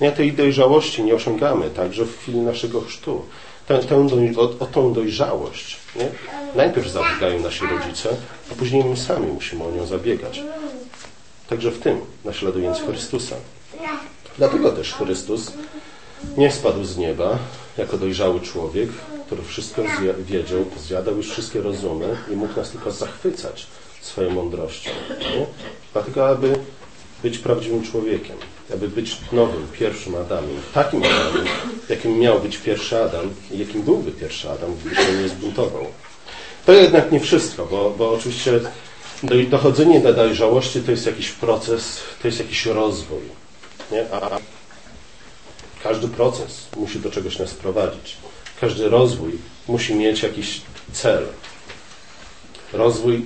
Nie, 0.00 0.12
tej 0.12 0.32
dojrzałości 0.32 1.02
nie 1.02 1.14
osiągamy 1.14 1.70
także 1.70 2.04
w 2.04 2.18
chwili 2.18 2.38
naszego 2.38 2.80
chrztu. 2.80 3.22
Tę, 3.68 3.78
tę 3.78 4.06
doj, 4.06 4.34
o, 4.36 4.42
o 4.42 4.66
tą 4.66 4.92
dojrzałość 4.92 5.76
nie? 5.96 6.08
najpierw 6.54 6.88
zabiegają 6.88 7.40
nasi 7.40 7.64
rodzice, 7.66 8.08
a 8.52 8.54
później 8.54 8.84
my 8.84 8.96
sami 8.96 9.26
musimy 9.26 9.64
o 9.64 9.70
nią 9.70 9.86
zabiegać. 9.86 10.42
Także 11.48 11.70
w 11.70 11.78
tym, 11.78 12.00
naśladując 12.24 12.78
Chrystusa. 12.78 13.36
Dlatego 14.38 14.72
też 14.72 14.92
Chrystus 14.92 15.52
nie 16.36 16.52
spadł 16.52 16.84
z 16.84 16.96
nieba 16.96 17.38
jako 17.78 17.98
dojrzały 17.98 18.40
człowiek, 18.40 18.88
który 19.26 19.42
wszystko 19.42 19.82
wiedział, 20.18 20.64
zjadał 20.78 21.16
już 21.16 21.30
wszystkie 21.30 21.60
rozumy 21.60 22.16
i 22.32 22.36
mógł 22.36 22.56
nas 22.56 22.70
tylko 22.70 22.90
zachwycać 22.90 23.66
swoją 24.00 24.30
mądrością. 24.30 24.90
Nie? 25.20 25.46
Dlatego, 25.92 26.28
aby 26.28 26.58
być 27.22 27.38
prawdziwym 27.38 27.82
człowiekiem, 27.82 28.36
aby 28.74 28.88
być 28.88 29.16
nowym, 29.32 29.66
pierwszym 29.72 30.14
Adamem, 30.14 30.60
takim 30.74 31.02
Adamem, 31.02 31.46
jakim 31.88 32.18
miał 32.18 32.40
być 32.40 32.58
pierwszy 32.58 33.02
Adam 33.02 33.30
i 33.50 33.58
jakim 33.58 33.82
byłby 33.82 34.12
pierwszy 34.12 34.50
Adam, 34.50 34.74
gdyby 34.74 34.96
się 34.96 35.12
nie 35.12 35.28
zbuntował. 35.28 35.86
To 36.66 36.72
jednak 36.72 37.12
nie 37.12 37.20
wszystko, 37.20 37.66
bo, 37.66 37.94
bo 37.98 38.12
oczywiście 38.12 38.60
dochodzenie 39.48 40.00
do 40.00 40.14
dojrzałości 40.14 40.80
to 40.80 40.90
jest 40.90 41.06
jakiś 41.06 41.30
proces, 41.30 42.00
to 42.22 42.28
jest 42.28 42.38
jakiś 42.38 42.66
rozwój. 42.66 43.22
Nie? 43.92 44.04
A 44.12 44.38
każdy 45.82 46.08
proces 46.08 46.66
musi 46.76 47.00
do 47.00 47.10
czegoś 47.10 47.38
nas 47.38 47.54
prowadzić. 47.54 48.16
Każdy 48.60 48.88
rozwój 48.88 49.32
musi 49.68 49.94
mieć 49.94 50.22
jakiś 50.22 50.60
cel. 50.92 51.26
Rozwój 52.72 53.24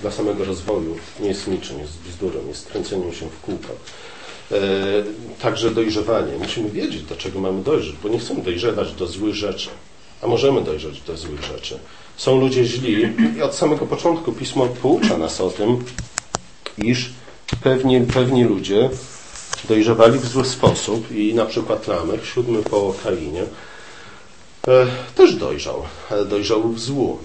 dla 0.00 0.10
samego 0.10 0.44
rozwoju 0.44 0.96
nie 1.20 1.28
jest 1.28 1.48
niczym, 1.48 1.78
jest 1.78 1.92
bzdurą, 1.92 2.46
jest 2.48 2.66
kręceniem 2.66 3.12
się 3.12 3.30
w 3.30 3.40
kółko. 3.40 3.68
E, 4.52 4.58
także 5.42 5.70
dojrzewanie. 5.70 6.32
Musimy 6.38 6.70
wiedzieć, 6.70 7.02
do 7.02 7.16
czego 7.16 7.40
mamy 7.40 7.62
dojrzeć, 7.62 7.96
bo 8.02 8.08
nie 8.08 8.18
chcemy 8.18 8.42
dojrzewać 8.42 8.92
do 8.92 9.06
złych 9.06 9.34
rzeczy, 9.34 9.68
a 10.22 10.26
możemy 10.26 10.62
dojrzeć 10.62 11.00
do 11.00 11.16
złych 11.16 11.44
rzeczy. 11.44 11.78
Są 12.16 12.40
ludzie 12.40 12.64
źli 12.64 13.14
i 13.36 13.42
od 13.42 13.54
samego 13.54 13.86
początku 13.86 14.32
Pismo 14.32 14.66
poucza 14.66 15.18
nas 15.18 15.40
o 15.40 15.50
tym, 15.50 15.84
iż 16.78 17.10
pewni, 17.62 18.00
pewni 18.00 18.44
ludzie 18.44 18.90
dojrzewali 19.68 20.18
w 20.18 20.26
zły 20.26 20.44
sposób 20.44 21.10
i 21.12 21.34
na 21.34 21.46
przykład 21.46 21.86
Lamech, 21.86 22.26
siódmy 22.26 22.62
po 22.62 22.94
Kainie, 23.04 23.42
E, 24.68 24.86
też 25.14 25.34
dojrzał, 25.34 25.82
ale 26.10 26.24
dojrzał 26.24 26.68
w 26.68 26.80
złu. 26.80 27.18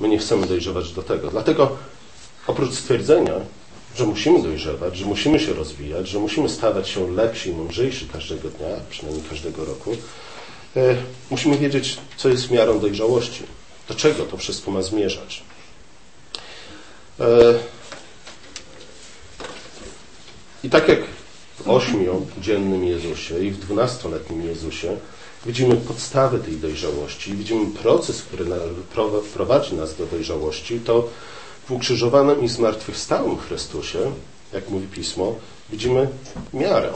My 0.00 0.08
nie 0.08 0.18
chcemy 0.18 0.46
dojrzewać 0.46 0.92
do 0.92 1.02
tego. 1.02 1.30
Dlatego 1.30 1.76
oprócz 2.46 2.74
stwierdzenia, 2.74 3.32
że 3.96 4.06
musimy 4.06 4.42
dojrzewać, 4.42 4.96
że 4.96 5.06
musimy 5.06 5.40
się 5.40 5.52
rozwijać, 5.52 6.08
że 6.08 6.18
musimy 6.18 6.48
stawać 6.48 6.88
się 6.88 7.10
lepsi 7.10 7.50
i 7.50 7.52
mądrzejsi 7.52 8.08
każdego 8.08 8.48
dnia, 8.48 8.68
przynajmniej 8.90 9.24
każdego 9.30 9.64
roku, 9.64 9.96
musimy 11.30 11.58
wiedzieć, 11.58 11.98
co 12.16 12.28
jest 12.28 12.50
miarą 12.50 12.80
dojrzałości. 12.80 13.42
Do 13.88 13.94
czego 13.94 14.24
to 14.24 14.36
wszystko 14.36 14.70
ma 14.70 14.82
zmierzać. 14.82 15.42
E, 17.20 17.24
I 20.64 20.70
tak 20.70 20.88
jak 20.88 20.98
w 21.56 21.70
ośmiodziennym 21.70 22.84
Jezusie 22.84 23.44
i 23.44 23.50
w 23.50 23.58
dwunastoletnim 23.58 24.46
Jezusie 24.46 24.96
widzimy 25.46 25.76
podstawy 25.76 26.38
tej 26.38 26.56
dojrzałości, 26.56 27.34
widzimy 27.34 27.74
proces, 27.74 28.22
który 28.22 28.44
prowadzi 29.34 29.74
nas 29.74 29.96
do 29.96 30.06
dojrzałości, 30.06 30.80
to 30.80 31.08
w 31.68 31.72
ukrzyżowanym 31.72 32.44
i 32.44 32.48
zmartwychwstałym 32.48 33.38
Chrystusie, 33.38 33.98
jak 34.52 34.68
mówi 34.68 34.86
Pismo, 34.86 35.34
widzimy 35.70 36.08
miarę 36.52 36.92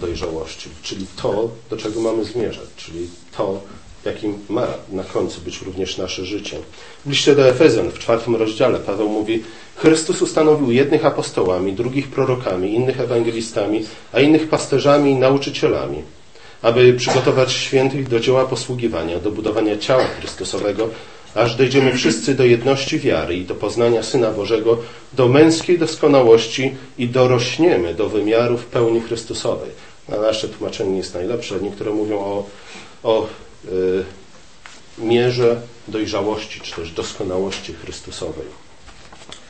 dojrzałości, 0.00 0.68
czyli 0.82 1.06
to, 1.22 1.50
do 1.70 1.76
czego 1.76 2.00
mamy 2.00 2.24
zmierzać, 2.24 2.66
czyli 2.76 3.08
to, 3.36 3.60
jakim 4.04 4.38
ma 4.48 4.66
na 4.92 5.04
końcu 5.04 5.40
być 5.40 5.62
również 5.62 5.98
nasze 5.98 6.24
życie. 6.24 6.56
W 7.06 7.10
liście 7.10 7.34
do 7.34 7.48
Efezjan 7.48 7.90
w 7.90 7.98
czwartym 7.98 8.36
rozdziale 8.36 8.78
Paweł 8.78 9.08
mówi 9.08 9.42
Chrystus 9.76 10.22
ustanowił 10.22 10.70
jednych 10.70 11.06
apostołami, 11.06 11.72
drugich 11.72 12.08
prorokami, 12.08 12.74
innych 12.74 13.00
ewangelistami, 13.00 13.84
a 14.12 14.20
innych 14.20 14.48
pasterzami 14.48 15.10
i 15.10 15.14
nauczycielami, 15.14 16.02
aby 16.62 16.92
przygotować 16.92 17.52
świętych 17.52 18.08
do 18.08 18.20
dzieła 18.20 18.44
posługiwania, 18.44 19.18
do 19.18 19.30
budowania 19.30 19.78
ciała 19.78 20.04
Chrystusowego, 20.04 20.88
aż 21.34 21.56
dojdziemy 21.56 21.92
wszyscy 21.92 22.34
do 22.34 22.44
jedności 22.44 22.98
wiary 22.98 23.36
i 23.36 23.44
do 23.44 23.54
poznania 23.54 24.02
Syna 24.02 24.30
Bożego, 24.30 24.78
do 25.12 25.28
męskiej 25.28 25.78
doskonałości 25.78 26.74
i 26.98 27.08
dorośniemy 27.08 27.94
do 27.94 28.08
wymiarów 28.08 28.66
pełni 28.66 29.00
Chrystusowej. 29.00 29.70
Na 30.10 30.20
nasze 30.20 30.48
tłumaczenie 30.48 30.96
jest 30.96 31.14
najlepsze. 31.14 31.60
Niektóre 31.60 31.90
mówią 31.90 32.18
o, 32.18 32.46
o 33.02 33.26
y, 33.64 34.04
mierze 34.98 35.60
dojrzałości, 35.88 36.60
czy 36.60 36.74
też 36.74 36.92
doskonałości 36.92 37.74
Chrystusowej. 37.74 38.46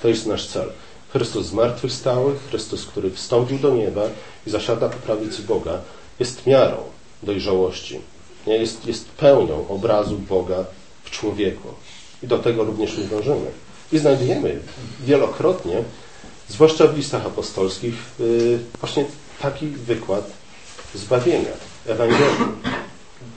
To 0.02 0.08
jest 0.08 0.26
nasz 0.26 0.46
cel. 0.46 0.72
Chrystus 1.12 1.46
zmartwychwstały, 1.46 2.34
Chrystus, 2.48 2.86
który 2.86 3.10
wstąpił 3.10 3.58
do 3.58 3.74
nieba 3.74 4.02
i 4.46 4.50
zasiada 4.50 4.88
po 4.88 4.96
prawicy 4.96 5.42
Boga, 5.42 5.78
jest 6.20 6.46
miarą 6.46 6.76
dojrzałości. 7.22 8.00
Nie? 8.46 8.56
Jest, 8.56 8.86
jest 8.86 9.08
pełnią 9.08 9.68
obrazu 9.68 10.18
Boga 10.18 10.64
w 11.04 11.10
człowieku. 11.10 11.68
I 12.22 12.26
do 12.26 12.38
tego 12.38 12.64
również 12.64 12.98
my 12.98 13.04
dążymy. 13.04 13.50
I 13.92 13.98
znajdujemy 13.98 14.60
wielokrotnie, 15.00 15.82
zwłaszcza 16.48 16.86
w 16.86 16.96
listach 16.96 17.26
apostolskich, 17.26 17.94
yy, 18.18 18.58
właśnie 18.80 19.04
taki 19.42 19.66
wykład 19.66 20.39
zbawienia, 20.94 21.50
Ewangelii, 21.86 22.46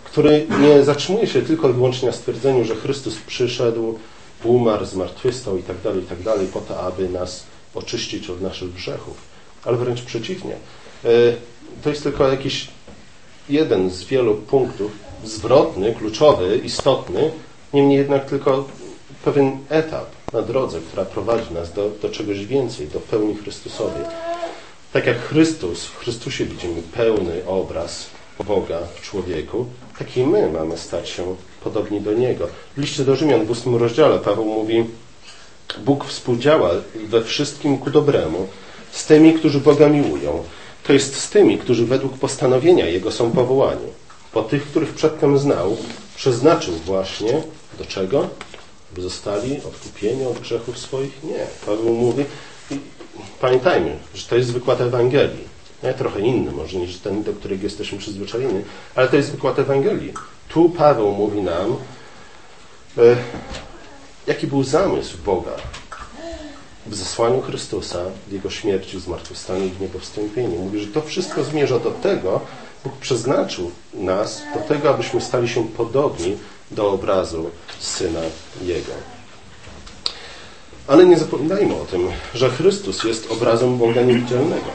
który 0.03 0.47
nie 0.59 0.83
zatrzymuje 0.83 1.27
się 1.27 1.41
tylko 1.41 1.69
i 1.69 1.73
wyłącznie 1.73 2.07
na 2.07 2.13
stwierdzeniu, 2.13 2.65
że 2.65 2.75
Chrystus 2.75 3.15
przyszedł, 3.27 3.99
umarł, 4.43 4.85
zmartwychwstał 4.85 5.57
i 5.57 5.63
tak 5.63 5.81
dalej, 5.81 6.03
tak 6.09 6.21
dalej, 6.21 6.47
po 6.47 6.61
to, 6.61 6.79
aby 6.79 7.09
nas 7.09 7.43
oczyścić 7.75 8.29
od 8.29 8.41
naszych 8.41 8.73
grzechów, 8.73 9.17
ale 9.65 9.77
wręcz 9.77 10.01
przeciwnie. 10.01 10.55
Yy, 11.03 11.35
to 11.83 11.89
jest 11.89 12.03
tylko 12.03 12.27
jakiś 12.27 12.67
jeden 13.49 13.91
z 13.91 14.03
wielu 14.03 14.35
punktów 14.35 14.91
zwrotny, 15.23 15.95
kluczowy, 15.95 16.57
istotny, 16.57 17.31
Niemniej 17.73 17.97
jednak 17.97 18.25
tylko 18.25 18.65
pewien 19.25 19.57
etap 19.69 20.05
na 20.33 20.41
drodze, 20.41 20.79
która 20.79 21.05
prowadzi 21.05 21.53
nas 21.53 21.73
do, 21.73 21.89
do 22.01 22.09
czegoś 22.09 22.45
więcej, 22.45 22.87
do 22.87 22.99
pełni 22.99 23.35
Chrystusowej. 23.35 24.03
Tak 24.93 25.05
jak 25.05 25.19
Chrystus, 25.19 25.85
w 25.85 25.97
Chrystusie 25.97 26.45
widzimy 26.45 26.81
pełny 26.81 27.45
obraz 27.47 28.05
Boga 28.47 28.79
w 28.95 29.01
człowieku, 29.01 29.65
tak 29.99 30.17
i 30.17 30.23
my 30.23 30.49
mamy 30.49 30.77
stać 30.77 31.09
się 31.09 31.35
podobni 31.63 32.01
do 32.01 32.13
Niego. 32.13 32.47
W 32.77 32.81
liście 32.81 33.03
do 33.03 33.15
Rzymian 33.15 33.45
w 33.45 33.51
8 33.51 33.75
rozdziale 33.75 34.19
Paweł 34.19 34.45
mówi 34.45 34.85
Bóg 35.85 36.05
współdziała 36.05 36.69
we 36.95 37.23
wszystkim 37.23 37.77
ku 37.77 37.89
dobremu 37.89 38.47
z 38.91 39.05
tymi, 39.05 39.33
którzy 39.33 39.59
Boga 39.59 39.89
miłują. 39.89 40.43
To 40.83 40.93
jest 40.93 41.15
z 41.15 41.29
tymi, 41.29 41.57
którzy 41.57 41.85
według 41.85 42.17
postanowienia 42.17 42.85
Jego 42.85 43.11
są 43.11 43.31
powołani. 43.31 43.87
Po 44.31 44.43
tych, 44.43 44.63
których 44.63 44.93
przedtem 44.93 45.37
znał, 45.37 45.77
przeznaczył 46.15 46.73
właśnie 46.73 47.41
do 47.77 47.85
czego? 47.85 48.27
By 48.95 49.01
zostali 49.01 49.57
odkupieni 49.57 50.25
od 50.25 50.39
grzechów 50.39 50.77
swoich? 50.77 51.23
Nie. 51.23 51.45
Paweł 51.65 51.93
mówi, 51.93 52.25
pamiętajmy, 53.41 53.97
że 54.15 54.27
to 54.27 54.35
jest 54.35 54.53
wykład 54.53 54.81
Ewangelii. 54.81 55.53
Nie, 55.83 55.93
trochę 55.93 56.19
inny 56.19 56.51
może 56.51 56.77
niż 56.77 56.97
ten, 56.97 57.23
do 57.23 57.33
którego 57.33 57.63
jesteśmy 57.63 57.97
przyzwyczajeni, 57.97 58.61
ale 58.95 59.07
to 59.07 59.15
jest 59.15 59.31
wykład 59.31 59.59
Ewangelii. 59.59 60.13
Tu 60.49 60.69
Paweł 60.69 61.11
mówi 61.11 61.41
nam, 61.41 61.77
e, 62.97 63.15
jaki 64.27 64.47
był 64.47 64.63
zamysł 64.63 65.17
Boga 65.25 65.51
w 66.87 66.95
zesłaniu 66.95 67.41
Chrystusa, 67.41 67.99
w 68.27 68.31
Jego 68.31 68.49
śmierci, 68.49 68.99
zmartwychwstaniu 68.99 69.65
i 69.65 69.69
w 69.69 69.81
Niego 69.81 69.99
wstąpieniu. 69.99 70.59
Mówi, 70.59 70.79
że 70.79 70.87
to 70.87 71.01
wszystko 71.01 71.43
zmierza 71.43 71.79
do 71.79 71.91
tego, 71.91 72.41
Bóg 72.83 72.93
przeznaczył 72.97 73.71
nas 73.93 74.41
do 74.53 74.59
tego, 74.59 74.89
abyśmy 74.89 75.21
stali 75.21 75.49
się 75.49 75.67
podobni 75.67 76.37
do 76.71 76.91
obrazu 76.91 77.49
Syna 77.79 78.19
Jego. 78.61 78.91
Ale 80.87 81.05
nie 81.05 81.19
zapominajmy 81.19 81.75
o 81.75 81.85
tym, 81.85 82.07
że 82.35 82.49
Chrystus 82.49 83.03
jest 83.03 83.31
obrazem 83.31 83.77
Boga 83.77 84.01
niewidzialnego. 84.01 84.65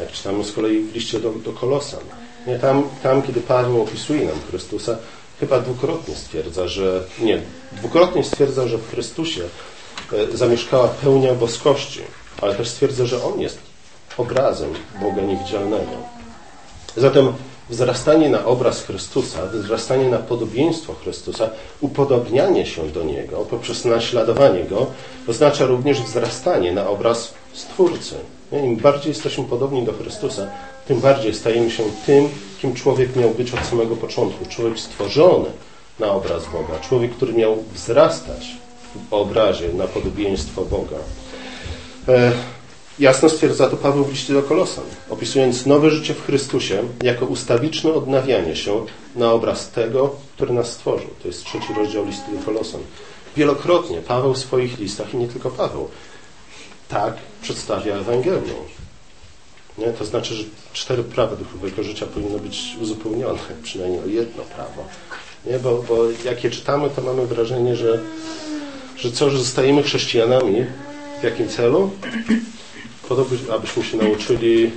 Jak 0.00 0.12
czytamy 0.12 0.44
z 0.44 0.52
kolei 0.52 0.80
w 0.80 0.94
liście 0.94 1.20
do, 1.20 1.30
do 1.32 1.52
Kolosan. 1.52 2.00
Nie, 2.46 2.58
tam, 2.58 2.82
tam, 3.02 3.22
kiedy 3.22 3.40
Paweł 3.40 3.82
opisuje 3.82 4.26
nam 4.26 4.40
Chrystusa, 4.50 4.98
chyba 5.40 5.60
dwukrotnie 5.60 6.14
stwierdza, 6.14 6.68
że 6.68 7.04
nie, 7.20 7.42
dwukrotnie 7.72 8.24
stwierdza, 8.24 8.68
że 8.68 8.78
w 8.78 8.90
Chrystusie 8.90 9.42
e, 10.12 10.36
zamieszkała 10.36 10.88
pełnia 10.88 11.34
boskości, 11.34 12.00
ale 12.42 12.54
też 12.54 12.68
stwierdza, 12.68 13.06
że 13.06 13.24
On 13.24 13.40
jest 13.40 13.58
obrazem 14.16 14.74
Boga 15.00 15.22
niewidzialnego. 15.22 15.92
Zatem 16.96 17.32
wzrastanie 17.70 18.28
na 18.30 18.44
obraz 18.44 18.82
Chrystusa, 18.82 19.38
wzrastanie 19.46 20.08
na 20.08 20.18
podobieństwo 20.18 20.94
Chrystusa, 20.94 21.50
upodobnianie 21.80 22.66
się 22.66 22.88
do 22.88 23.04
Niego 23.04 23.36
poprzez 23.36 23.84
naśladowanie 23.84 24.64
Go, 24.64 24.86
oznacza 25.28 25.66
również 25.66 26.02
wzrastanie 26.02 26.72
na 26.72 26.88
obraz 26.88 27.34
Stwórcy. 27.52 28.14
Im 28.52 28.76
bardziej 28.76 29.08
jesteśmy 29.10 29.44
podobni 29.44 29.82
do 29.82 29.92
Chrystusa, 29.92 30.46
tym 30.88 31.00
bardziej 31.00 31.34
stajemy 31.34 31.70
się 31.70 31.82
tym, 32.06 32.28
kim 32.60 32.74
człowiek 32.74 33.16
miał 33.16 33.30
być 33.30 33.54
od 33.54 33.66
samego 33.66 33.96
początku. 33.96 34.46
Człowiek 34.46 34.78
stworzony 34.78 35.48
na 35.98 36.12
obraz 36.12 36.44
Boga, 36.44 36.80
człowiek, 36.88 37.10
który 37.12 37.32
miał 37.32 37.56
wzrastać 37.74 38.56
w 38.94 39.12
obrazie 39.14 39.72
na 39.72 39.86
podobieństwo 39.86 40.62
Boga. 40.62 40.96
Jasno 42.98 43.28
stwierdza 43.28 43.68
to 43.68 43.76
Paweł 43.76 44.04
w 44.04 44.10
liście 44.10 44.32
do 44.32 44.42
Kolosan, 44.42 44.84
opisując 45.10 45.66
nowe 45.66 45.90
życie 45.90 46.14
w 46.14 46.24
Chrystusie 46.24 46.82
jako 47.02 47.26
ustawiczne 47.26 47.92
odnawianie 47.92 48.56
się 48.56 48.86
na 49.16 49.32
obraz 49.32 49.70
tego, 49.70 50.16
który 50.34 50.54
nas 50.54 50.72
stworzył. 50.72 51.08
To 51.22 51.28
jest 51.28 51.44
trzeci 51.44 51.74
rozdział 51.76 52.06
listu 52.06 52.32
do 52.38 52.44
Kolosan. 52.44 52.80
Wielokrotnie 53.36 54.00
Paweł 54.00 54.34
w 54.34 54.38
swoich 54.38 54.78
listach, 54.78 55.14
i 55.14 55.16
nie 55.16 55.28
tylko 55.28 55.50
Paweł, 55.50 55.88
tak 56.88 57.14
przedstawia 57.42 57.94
Ewangelię. 57.94 58.54
Nie? 59.78 59.86
To 59.86 60.04
znaczy, 60.04 60.34
że 60.34 60.44
cztery 60.72 61.04
prawa 61.04 61.36
duchowego 61.36 61.82
życia 61.82 62.06
powinno 62.06 62.38
być 62.38 62.76
uzupełnione 62.80 63.38
przynajmniej 63.62 64.00
o 64.00 64.06
jedno 64.06 64.42
prawo. 64.42 64.84
Nie? 65.46 65.58
Bo, 65.58 65.84
bo 65.88 65.96
jak 66.24 66.44
je 66.44 66.50
czytamy, 66.50 66.90
to 66.90 67.02
mamy 67.02 67.26
wrażenie, 67.26 67.76
że, 67.76 68.00
że 68.96 69.12
co, 69.12 69.30
że 69.30 69.38
zostajemy 69.38 69.82
chrześcijanami 69.82 70.66
w 71.20 71.24
jakim 71.24 71.48
celu? 71.48 71.90
Po 73.08 73.16
to, 73.16 73.26
abyśmy 73.54 73.84
się 73.84 73.96
nauczyli 73.96 74.70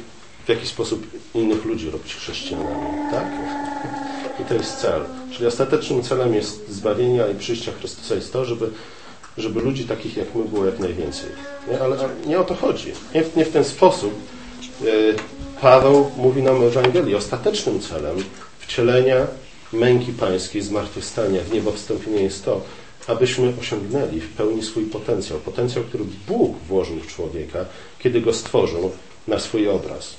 w 0.46 0.50
jaki 0.50 0.68
sposób 0.68 1.08
innych 1.36 1.66
ludzi 1.66 1.90
robić 1.90 2.16
chrześcijanami. 2.16 3.12
Tak? 3.12 3.26
I 4.40 4.46
to 4.46 4.54
jest 4.54 4.78
cel. 4.78 5.02
Czyli 5.32 5.48
ostatecznym 5.48 6.04
celem 6.04 6.34
jest 6.34 6.70
zbawienia 6.70 7.28
i 7.28 7.36
przyjścia 7.36 7.72
Chrystusa 7.80 8.16
jest 8.16 8.34
to, 8.34 8.46
żeby, 8.46 8.70
żeby 9.38 9.62
ludzi 9.62 9.84
takich 9.84 10.18
jak 10.18 10.36
my 10.36 10.44
było 10.44 10.66
jak 10.66 10.80
najwięcej. 10.80 11.30
Nie? 11.72 11.80
Ale 11.82 11.98
nie 12.28 12.40
o 12.40 12.44
to 12.44 12.56
chodzi. 12.56 12.92
Nie 13.16 13.24
w, 13.24 13.36
nie 13.36 13.46
w 13.46 13.52
ten 13.52 13.64
sposób 13.64 14.14
e, 14.82 14.86
Paweł 15.62 16.12
mówi 16.18 16.42
nam 16.42 16.64
o 16.64 16.68
Ewangelii. 16.68 17.16
Ostatecznym 17.16 17.80
celem 17.80 18.16
wcielenia 18.60 19.28
męki 19.74 20.14
pańskiej, 20.14 20.62
zmartwychwstania 20.62 21.42
w 21.42 21.54
niebo 21.54 21.72
wstąpienia 21.72 22.22
jest 22.22 22.46
to, 22.46 22.62
abyśmy 23.08 23.54
osiągnęli 23.62 24.20
w 24.20 24.30
pełni 24.30 24.64
swój 24.64 24.84
potencjał. 24.84 25.40
Potencjał, 25.40 25.84
który 25.84 26.04
Bóg 26.28 26.58
włożył 26.58 27.00
w 27.00 27.08
człowieka, 27.08 27.66
kiedy 28.04 28.22
go 28.22 28.34
stworzył 28.34 28.92
na 29.28 29.40
swój 29.40 29.70
obraz. 29.70 30.16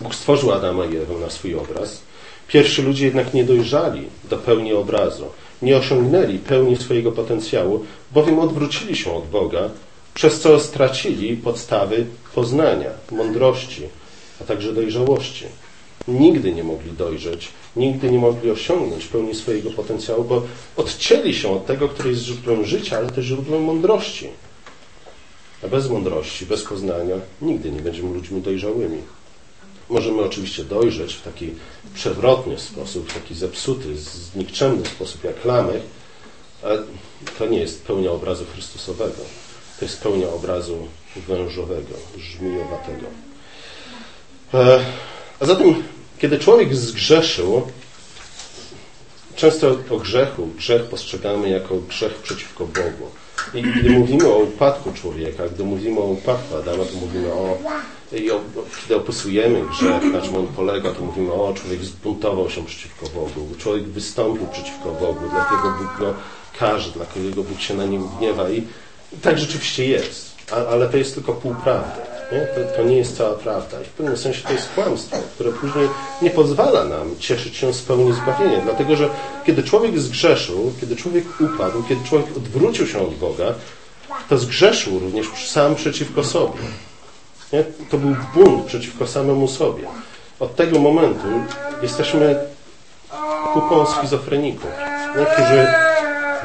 Bóg 0.00 0.14
stworzył 0.14 0.52
Adama 0.52 0.84
i 0.84 0.96
Ewę 0.96 1.14
na 1.14 1.30
swój 1.30 1.54
obraz. 1.54 2.00
Pierwsi 2.48 2.82
ludzie 2.82 3.04
jednak 3.04 3.34
nie 3.34 3.44
dojrzali 3.44 4.02
do 4.30 4.36
pełni 4.36 4.72
obrazu, 4.72 5.24
nie 5.62 5.76
osiągnęli 5.76 6.38
pełni 6.38 6.76
swojego 6.76 7.12
potencjału, 7.12 7.84
bowiem 8.12 8.38
odwrócili 8.38 8.96
się 8.96 9.12
od 9.12 9.28
Boga 9.28 9.70
przez 10.14 10.40
co 10.40 10.60
stracili 10.60 11.36
podstawy 11.36 12.06
poznania, 12.34 12.90
mądrości, 13.10 13.82
a 14.40 14.44
także 14.44 14.72
dojrzałości. 14.72 15.44
Nigdy 16.08 16.52
nie 16.52 16.64
mogli 16.64 16.92
dojrzeć, 16.92 17.48
nigdy 17.76 18.10
nie 18.10 18.18
mogli 18.18 18.50
osiągnąć 18.50 19.04
pełni 19.04 19.34
swojego 19.34 19.70
potencjału, 19.70 20.24
bo 20.24 20.42
odcięli 20.76 21.34
się 21.34 21.50
od 21.50 21.66
tego, 21.66 21.88
który 21.88 22.10
jest 22.10 22.22
źródłem 22.22 22.64
życia, 22.64 22.96
ale 22.96 23.10
też 23.10 23.24
źródłem 23.24 23.62
mądrości. 23.62 24.28
A 25.64 25.68
bez 25.68 25.88
mądrości, 25.90 26.46
bez 26.46 26.64
poznania 26.64 27.16
nigdy 27.42 27.72
nie 27.72 27.80
będziemy 27.80 28.14
ludźmi 28.14 28.42
dojrzałymi. 28.42 29.02
Możemy 29.88 30.22
oczywiście 30.22 30.64
dojrzeć 30.64 31.14
w 31.14 31.22
taki 31.22 31.50
przewrotny 31.94 32.58
sposób, 32.58 33.10
w 33.10 33.14
taki 33.14 33.34
zepsuty, 33.34 33.88
nikczemny 34.36 34.86
sposób 34.86 35.24
jak 35.24 35.44
Lamech, 35.44 35.82
ale 36.62 36.82
to 37.38 37.46
nie 37.46 37.58
jest 37.58 37.82
pełnia 37.82 38.10
obrazu 38.10 38.44
Chrystusowego. 38.52 39.22
To 39.78 39.84
jest 39.84 40.00
pełnia 40.00 40.28
obrazu 40.28 40.88
wężowego, 41.16 41.94
żmijowatego. 42.18 43.06
E, 44.54 44.84
a 45.40 45.46
zatem, 45.46 45.82
kiedy 46.18 46.38
człowiek 46.38 46.76
zgrzeszył, 46.76 47.62
często 49.36 49.76
o 49.90 49.96
grzechu, 49.96 50.46
grzech 50.46 50.82
postrzegamy 50.82 51.50
jako 51.50 51.76
grzech 51.76 52.14
przeciwko 52.14 52.66
Bogu. 52.66 53.10
I 53.54 53.62
gdy 53.62 53.90
mówimy 53.90 54.28
o 54.28 54.38
upadku 54.38 54.92
człowieka, 54.92 55.42
gdy 55.54 55.64
mówimy 55.64 56.00
o 56.00 56.04
upadku 56.04 56.56
Adama, 56.56 56.84
to 56.84 57.06
mówimy 57.06 57.32
o, 57.32 57.58
o, 58.34 58.40
kiedy 58.80 58.96
opisujemy 58.96 59.60
grzech, 59.70 60.12
na 60.12 60.20
czym 60.20 60.36
on 60.36 60.46
polega, 60.46 60.92
to 60.92 61.00
mówimy 61.00 61.32
o, 61.32 61.54
człowiek 61.54 61.84
zbuntował 61.84 62.50
się 62.50 62.64
przeciwko 62.64 63.06
Bogu, 63.06 63.54
człowiek 63.58 63.84
wystąpił 63.84 64.46
przeciwko 64.46 64.90
Bogu, 64.90 65.20
dlatego 65.30 65.74
Bóg 65.78 65.98
go 65.98 66.14
każe, 66.58 66.90
dlatego 66.90 67.42
Bóg 67.42 67.60
się 67.60 67.74
na 67.74 67.84
nim 67.84 68.08
gniewa 68.18 68.50
i, 68.50 68.62
tak 69.22 69.38
rzeczywiście 69.38 69.84
jest, 69.84 70.34
ale 70.70 70.88
to 70.88 70.96
jest 70.96 71.14
tylko 71.14 71.32
półprawda. 71.32 72.17
Nie? 72.32 72.40
To, 72.40 72.76
to, 72.76 72.82
nie 72.82 72.96
jest 72.96 73.16
cała 73.16 73.34
prawda. 73.34 73.80
I 73.80 73.84
w 73.84 73.88
pewnym 73.88 74.16
sensie 74.16 74.42
to 74.42 74.52
jest 74.52 74.68
kłamstwo, 74.74 75.16
które 75.34 75.52
później 75.52 75.88
nie 76.22 76.30
pozwala 76.30 76.84
nam 76.84 77.18
cieszyć 77.18 77.56
się 77.56 77.74
z 77.74 77.82
pełni 77.82 78.12
zbawienia. 78.12 78.60
Dlatego, 78.60 78.96
że 78.96 79.08
kiedy 79.46 79.62
człowiek 79.62 79.98
zgrzeszył, 79.98 80.72
kiedy 80.80 80.96
człowiek 80.96 81.24
upadł, 81.40 81.82
kiedy 81.82 82.08
człowiek 82.08 82.36
odwrócił 82.36 82.86
się 82.86 83.00
od 83.00 83.14
Boga, 83.14 83.54
to 84.28 84.38
zgrzeszył 84.38 84.98
również 84.98 85.26
sam 85.46 85.74
przeciwko 85.74 86.24
sobie. 86.24 86.60
Nie? 87.52 87.64
To 87.90 87.98
był 87.98 88.16
bunt 88.34 88.64
przeciwko 88.66 89.06
samemu 89.06 89.48
sobie. 89.48 89.84
Od 90.40 90.56
tego 90.56 90.78
momentu 90.78 91.26
jesteśmy 91.82 92.40
kupą 93.54 93.86
schizofreników, 93.86 94.70
nie? 95.18 95.26
którzy 95.26 95.66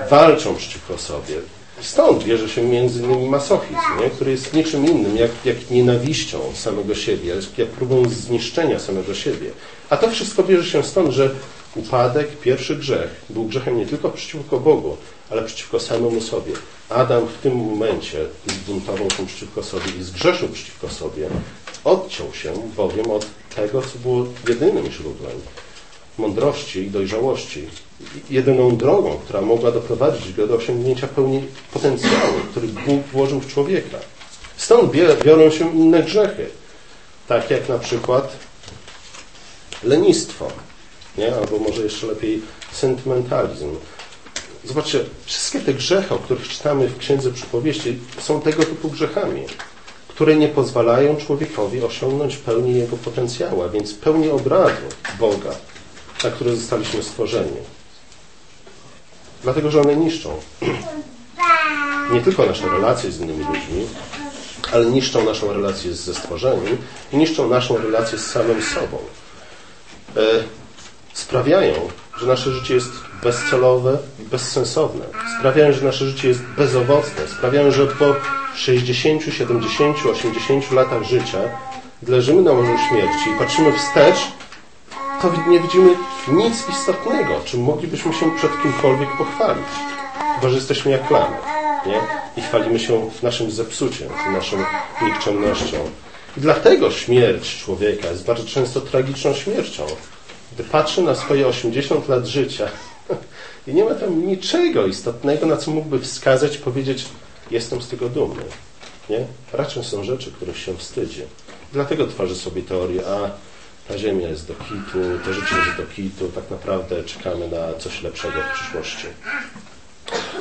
walczą 0.10 0.56
przeciwko 0.56 0.98
sobie, 0.98 1.36
Stąd 1.84 2.24
bierze 2.24 2.50
się 2.50 2.64
między 2.64 3.04
innymi 3.04 3.30
masochizm, 3.30 4.00
nie? 4.02 4.10
który 4.10 4.32
jest 4.32 4.54
niczym 4.54 4.86
innym 4.86 5.18
jak, 5.18 5.32
jak 5.46 5.70
nienawiścią 5.70 6.40
samego 6.56 6.96
siebie, 6.96 7.34
jak 7.58 7.70
próbą 7.70 8.10
zniszczenia 8.10 8.80
samego 8.80 9.14
siebie. 9.14 9.52
A 9.90 9.98
to 9.98 10.12
wszystko 10.12 10.44
bierze 10.44 10.70
się 10.70 10.84
stąd, 10.84 11.12
że 11.12 11.30
upadek, 11.76 12.40
pierwszy 12.40 12.76
grzech, 12.76 13.22
był 13.30 13.46
grzechem 13.46 13.78
nie 13.78 13.86
tylko 13.86 14.10
przeciwko 14.10 14.60
Bogu, 14.60 14.98
ale 15.30 15.44
przeciwko 15.44 15.80
samemu 15.80 16.22
sobie. 16.22 16.54
Adam 16.90 17.28
w 17.28 17.42
tym 17.42 17.56
momencie 17.56 18.26
zbuntował 18.48 19.12
się 19.12 19.26
przeciwko 19.26 19.64
sobie 19.64 19.92
i 20.00 20.04
zgrzeszył 20.04 20.50
przeciwko 20.50 20.90
sobie. 20.90 21.28
Odciął 21.84 22.34
się 22.34 22.54
bowiem 22.78 23.12
od 23.12 23.26
tego, 23.56 23.82
co 23.82 24.00
było 24.00 24.26
jedynym 24.48 24.92
źródłem 24.92 25.42
mądrości 26.18 26.80
i 26.80 26.92
dojrzałości, 26.92 27.68
jedyną 28.30 28.78
drogą, 28.78 29.18
która 29.18 29.42
mogła 29.42 29.72
doprowadzić 29.72 30.34
go 30.34 30.48
do 30.48 30.56
osiągnięcia 30.56 31.08
pełni 31.08 31.44
potencjału, 31.74 32.34
który 32.52 32.68
Bóg 32.68 33.04
włożył 33.12 33.40
w 33.40 33.48
człowieka. 33.48 33.98
Stąd 34.58 34.92
biorą 35.26 35.50
się 35.50 35.76
inne 35.76 36.04
grzechy, 36.04 36.50
tak 37.28 37.52
jak 37.52 37.70
na 37.70 37.80
przykład 37.80 38.38
lenistwo, 39.84 40.48
nie? 41.18 41.36
albo 41.36 41.60
może 41.60 41.84
jeszcze 41.84 42.08
lepiej 42.08 42.42
sentymentalizm. 42.72 43.70
Zobaczcie, 44.66 45.00
wszystkie 45.26 45.60
te 45.60 45.74
grzechy, 45.74 46.14
o 46.14 46.18
których 46.18 46.50
czytamy 46.50 46.88
w 46.88 46.98
Księdze 46.98 47.32
Przypowieści, 47.32 48.00
są 48.20 48.42
tego 48.42 48.64
typu 48.64 48.90
grzechami, 48.90 49.44
które 50.08 50.36
nie 50.36 50.48
pozwalają 50.48 51.16
człowiekowi 51.16 51.82
osiągnąć 51.82 52.38
pełni 52.38 52.76
jego 52.76 52.98
potencjału, 52.98 53.62
a 53.64 53.70
więc 53.70 53.94
pełni 53.94 54.30
obrazu 54.30 54.82
Boga, 55.20 55.56
na 56.24 56.32
które 56.32 56.56
zostaliśmy 56.56 57.04
stworzeni. 57.04 57.58
Dlatego, 59.44 59.72
że 59.72 59.82
one 59.82 59.96
niszczą 59.96 60.30
nie 62.12 62.22
tylko 62.22 62.46
nasze 62.46 62.70
relacje 62.70 63.12
z 63.12 63.20
innymi 63.20 63.46
ludźmi, 63.46 63.88
ale 64.72 64.86
niszczą 64.86 65.26
naszą 65.26 65.54
relację 65.54 65.94
ze 65.94 66.14
stworzeniem 66.14 66.78
i 67.12 67.18
niszczą 67.18 67.50
naszą 67.50 67.78
relację 67.78 68.18
z 68.18 68.26
samym 68.26 68.62
sobą. 68.62 68.98
E, 70.18 70.22
sprawiają, 71.14 71.74
że 72.20 72.28
nasze 72.28 72.52
życie 72.52 72.74
jest 72.74 72.92
bezcelowe 73.24 73.98
i 74.20 74.24
bezsensowne. 74.24 75.06
Sprawiają, 75.40 75.74
że 75.74 75.86
nasze 75.86 76.06
życie 76.06 76.28
jest 76.28 76.42
bezowocne. 76.58 77.28
Sprawiają, 77.38 77.72
że 77.72 77.88
po 77.88 78.16
60, 78.56 79.24
70, 79.24 79.98
80 80.06 80.72
latach 80.72 81.04
życia 81.04 81.40
leżymy 82.08 82.42
na 82.42 82.54
morzu 82.54 82.78
śmierci 82.90 83.30
i 83.36 83.40
patrzymy 83.40 83.74
wstecz 83.78 84.18
to 85.24 85.50
nie 85.50 85.60
widzimy 85.60 85.96
nic 86.28 86.70
istotnego, 86.70 87.42
czym 87.46 87.62
moglibyśmy 87.62 88.14
się 88.14 88.36
przed 88.38 88.62
kimkolwiek 88.62 89.18
pochwalić. 89.18 89.68
Chyba, 90.36 90.50
że 90.50 90.56
jesteśmy 90.56 90.92
jak 90.92 91.08
klamy, 91.08 91.36
nie? 91.86 92.02
I 92.38 92.42
chwalimy 92.42 92.80
się 92.80 93.10
naszym 93.24 93.52
zepsuciem, 93.52 94.10
naszą 94.34 94.58
nikczemnością. 95.02 95.78
I 96.38 96.42
dlatego 96.42 96.92
śmierć 96.92 97.64
człowieka 97.64 98.08
jest 98.08 98.26
bardzo 98.26 98.46
często 98.46 98.82
tragiczną 98.82 99.34
śmiercią. 99.34 99.86
Gdy 100.54 100.64
patrzy 100.64 101.02
na 101.02 101.16
swoje 101.16 101.48
80 101.48 102.10
lat 102.10 102.26
życia 102.26 102.68
i 103.68 103.74
nie 103.74 103.86
ma 103.86 103.96
tam 103.96 104.28
niczego 104.28 104.86
istotnego, 104.86 105.46
na 105.46 105.58
co 105.58 105.72
mógłby 105.72 106.00
wskazać, 106.00 106.58
powiedzieć, 106.58 107.06
jestem 107.52 107.82
z 107.82 107.88
tego 107.88 108.10
dumny. 108.10 108.44
Nie? 109.10 109.26
Raczej 109.54 109.84
są 109.84 110.04
rzeczy, 110.04 110.32
których 110.32 110.58
się 110.58 110.78
wstydzi. 110.78 111.22
Dlatego 111.74 112.08
tworzy 112.08 112.36
sobie 112.36 112.62
teorię, 112.62 113.02
a 113.08 113.53
ta 113.88 113.98
ziemia 113.98 114.28
jest 114.28 114.48
do 114.48 114.54
kitu, 114.54 115.00
to 115.26 115.34
życie 115.34 115.56
jest 115.66 115.78
do 115.78 115.96
kitu, 115.96 116.30
tak 116.36 116.52
naprawdę 116.52 117.04
czekamy 117.04 117.48
na 117.48 117.80
coś 117.80 118.02
lepszego 118.02 118.40
w 118.42 118.60
przyszłości. 118.60 119.08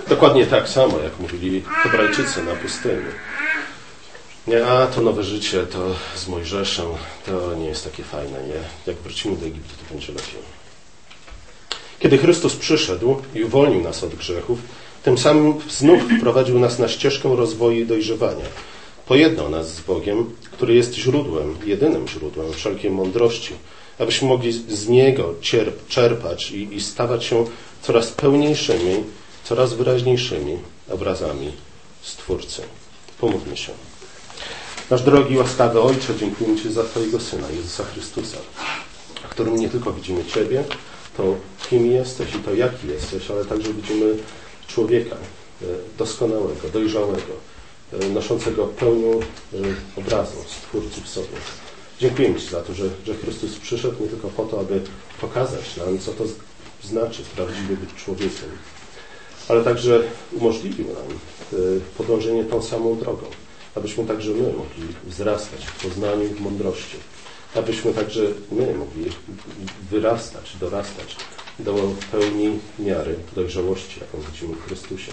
Dokładnie 0.09 0.47
tak 0.47 0.69
samo, 0.69 0.99
jak 0.99 1.21
mówili 1.21 1.63
Hebrajczycy 1.83 2.45
na 2.45 2.55
pustyni. 2.55 3.13
Nie, 4.47 4.67
a 4.67 4.87
to 4.87 5.01
nowe 5.01 5.23
życie, 5.23 5.67
to 5.67 5.95
z 6.17 6.29
Mojżeszem, 6.29 6.87
to 7.27 7.55
nie 7.55 7.67
jest 7.67 7.85
takie 7.85 8.03
fajne, 8.03 8.43
nie? 8.43 8.93
Jak 8.93 8.97
wrócimy 8.97 9.37
do 9.37 9.47
Egiptu, 9.47 9.75
to 9.77 9.95
będzie 9.95 10.13
lepiej. 10.13 10.43
Kiedy 11.99 12.19
Chrystus 12.19 12.57
przyszedł 12.57 13.23
i 13.35 13.45
uwolnił 13.45 13.81
nas 13.81 14.05
od 14.05 14.15
grzechów, 14.15 14.59
tym 15.03 15.19
samym 15.19 15.55
znów 15.71 16.03
wprowadził 16.19 16.59
nas 16.59 16.79
na 16.79 16.89
ścieżkę 16.89 17.37
rozwoju 17.37 17.81
i 17.81 17.87
dojrzewania 17.87 18.45
pojednał 19.13 19.49
nas 19.49 19.75
z 19.75 19.81
Bogiem, 19.81 20.31
który 20.53 20.75
jest 20.75 20.95
źródłem, 20.95 21.57
jedynym 21.67 22.09
źródłem 22.09 22.53
wszelkiej 22.53 22.91
mądrości, 22.91 23.55
abyśmy 23.99 24.29
mogli 24.29 24.53
z 24.53 24.89
Niego 24.89 25.35
czerpać 25.89 26.51
i, 26.51 26.75
i 26.75 26.81
stawać 26.81 27.25
się 27.25 27.45
coraz 27.83 28.13
pełniejszymi, 28.13 29.05
coraz 29.45 29.75
wyraźniejszymi 29.75 30.59
obrazami 30.91 31.53
Stwórcy. 32.03 32.63
Pomówmy 33.21 33.57
się. 33.57 33.73
Nasz 34.91 35.03
drogi, 35.03 35.37
łaskawy 35.37 35.81
Ojcze, 35.81 36.17
dziękujemy 36.21 36.61
Ci 36.61 36.73
za 36.73 36.85
Twojego 36.85 37.21
Syna, 37.21 37.51
Jezusa 37.51 37.85
Chrystusa, 37.85 38.39
w 39.23 39.29
którym 39.29 39.57
nie 39.57 39.69
tylko 39.69 39.93
widzimy 39.93 40.25
Ciebie, 40.25 40.65
to 41.17 41.37
kim 41.71 41.87
jesteś 41.87 42.35
i 42.35 42.39
to 42.39 42.55
jaki 42.55 42.89
jesteś, 42.89 43.31
ale 43.31 43.45
także 43.45 43.75
widzimy 43.75 44.15
człowieka 44.69 45.17
e, 45.17 45.65
doskonałego, 45.99 46.69
dojrzałego, 46.73 47.52
noszącego 48.15 48.67
pełnią 48.67 49.21
e, 49.21 49.21
obrazu 49.97 50.37
Stwórcy 50.47 51.01
w 51.01 51.09
sobie. 51.09 51.37
Dziękujemy 52.01 52.41
Ci 52.41 52.49
za 52.49 52.61
to, 52.61 52.75
że, 52.75 52.85
że 53.07 53.15
Chrystus 53.15 53.59
przyszedł 53.59 54.03
nie 54.03 54.09
tylko 54.09 54.29
po 54.29 54.45
to, 54.45 54.61
aby 54.61 54.81
pokazać 55.21 55.77
nam, 55.77 55.99
co 55.99 56.13
to 56.13 56.25
znaczy 56.83 57.23
prawdziwie 57.37 57.77
być 57.77 57.95
człowiekiem, 58.05 58.49
ale 59.49 59.65
także 59.65 60.03
umożliwił 60.33 60.87
nam 60.87 60.97
e, 60.97 61.57
podążenie 61.99 62.45
tą 62.45 62.63
samą 62.63 62.99
drogą, 62.99 63.27
abyśmy 63.75 64.05
także 64.05 64.31
my 64.31 64.53
mogli 64.53 64.95
wzrastać 65.05 65.67
w 65.67 65.89
poznaniu 65.89 66.25
i 66.25 66.35
w 66.35 66.41
mądrości, 66.41 66.97
abyśmy 67.55 67.93
także 67.93 68.23
my 68.53 68.75
mogli 68.75 69.11
wyrastać, 69.91 70.57
dorastać 70.61 71.17
do 71.59 71.75
pełni 72.13 72.59
miary 72.79 73.17
dojrzałości, 73.35 74.01
jaką 74.01 74.31
widzimy 74.33 74.55
w 74.55 74.67
Chrystusie. 74.67 75.13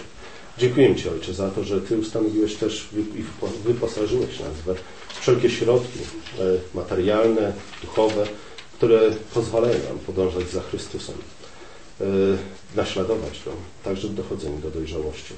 Dziękuję 0.60 0.96
Ci, 0.96 1.08
Ojcze, 1.08 1.34
za 1.34 1.50
to, 1.50 1.64
że 1.64 1.80
Ty 1.80 1.98
ustanowiłeś 1.98 2.54
też 2.54 2.88
i 2.92 3.24
wyposażyłeś 3.64 4.40
nas 4.40 4.60
we 4.66 4.74
wszelkie 5.20 5.50
środki 5.50 5.98
e, 5.98 6.42
materialne, 6.74 7.52
duchowe, 7.82 8.26
które 8.74 9.10
pozwalają 9.34 9.74
nam 9.74 9.98
podążać 9.98 10.50
za 10.50 10.60
Chrystusem, 10.60 11.14
e, 12.00 12.04
naśladować 12.76 13.40
Go, 13.44 13.50
także 13.84 14.08
w 14.08 14.14
dochodzeniu 14.14 14.58
do 14.58 14.70
dojrzałości. 14.70 15.34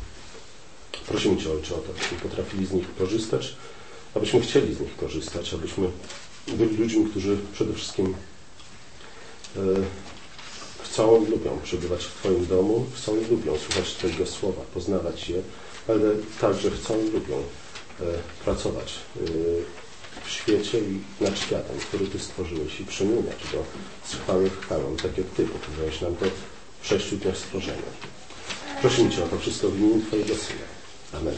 Prosimy 1.09 1.37
Cię, 1.37 1.53
Ojcze, 1.53 1.75
o 1.75 1.79
to, 1.79 1.91
abyśmy 1.97 2.19
potrafili 2.19 2.67
z 2.67 2.73
nich 2.73 2.95
korzystać, 2.99 3.55
abyśmy 4.15 4.41
chcieli 4.41 4.75
z 4.75 4.81
nich 4.81 4.97
korzystać, 4.97 5.55
abyśmy 5.55 5.89
byli 6.49 6.77
ludźmi, 6.77 7.07
którzy 7.11 7.37
przede 7.53 7.75
wszystkim 7.75 8.15
e, 9.57 9.61
chcą 10.85 11.25
i 11.25 11.31
lubią 11.31 11.59
przebywać 11.65 12.05
w 12.05 12.15
Twoim 12.15 12.47
domu, 12.47 12.87
chcą 12.97 13.17
i 13.17 13.25
lubią 13.31 13.59
słuchać 13.59 13.95
Twojego 13.95 14.27
słowa, 14.27 14.63
poznawać 14.75 15.29
je, 15.29 15.43
ale 15.89 16.01
także 16.41 16.71
chcą 16.71 16.95
i 17.01 17.11
lubią 17.11 17.37
e, 17.37 18.05
pracować 18.45 18.95
e, 19.17 19.21
w 20.25 20.31
świecie 20.31 20.79
i 20.79 21.01
nad 21.25 21.39
światem, 21.39 21.79
który 21.79 22.07
Ty 22.07 22.19
stworzyłeś 22.19 22.81
i 22.81 22.85
przemieniać 22.85 23.39
go 23.53 23.59
z 24.09 24.15
chwały 24.15 24.51
w 24.51 24.61
chwałę, 24.61 24.85
tak 25.03 25.19
jak 25.19 25.27
Ty 25.27 25.47
pokazałeś 25.47 26.01
nam 26.01 26.17
to 26.17 26.27
w 26.83 26.87
sześciu 26.87 27.17
dniach 27.17 27.37
stworzenia. 27.37 27.93
Prosimy 28.81 29.11
Cię 29.11 29.25
o 29.25 29.29
to 29.29 29.39
wszystko 29.39 29.69
w 29.69 29.79
imieniu 29.79 30.07
Twojego 30.07 30.35
Syna. 30.35 30.67
Amen. 31.13 31.35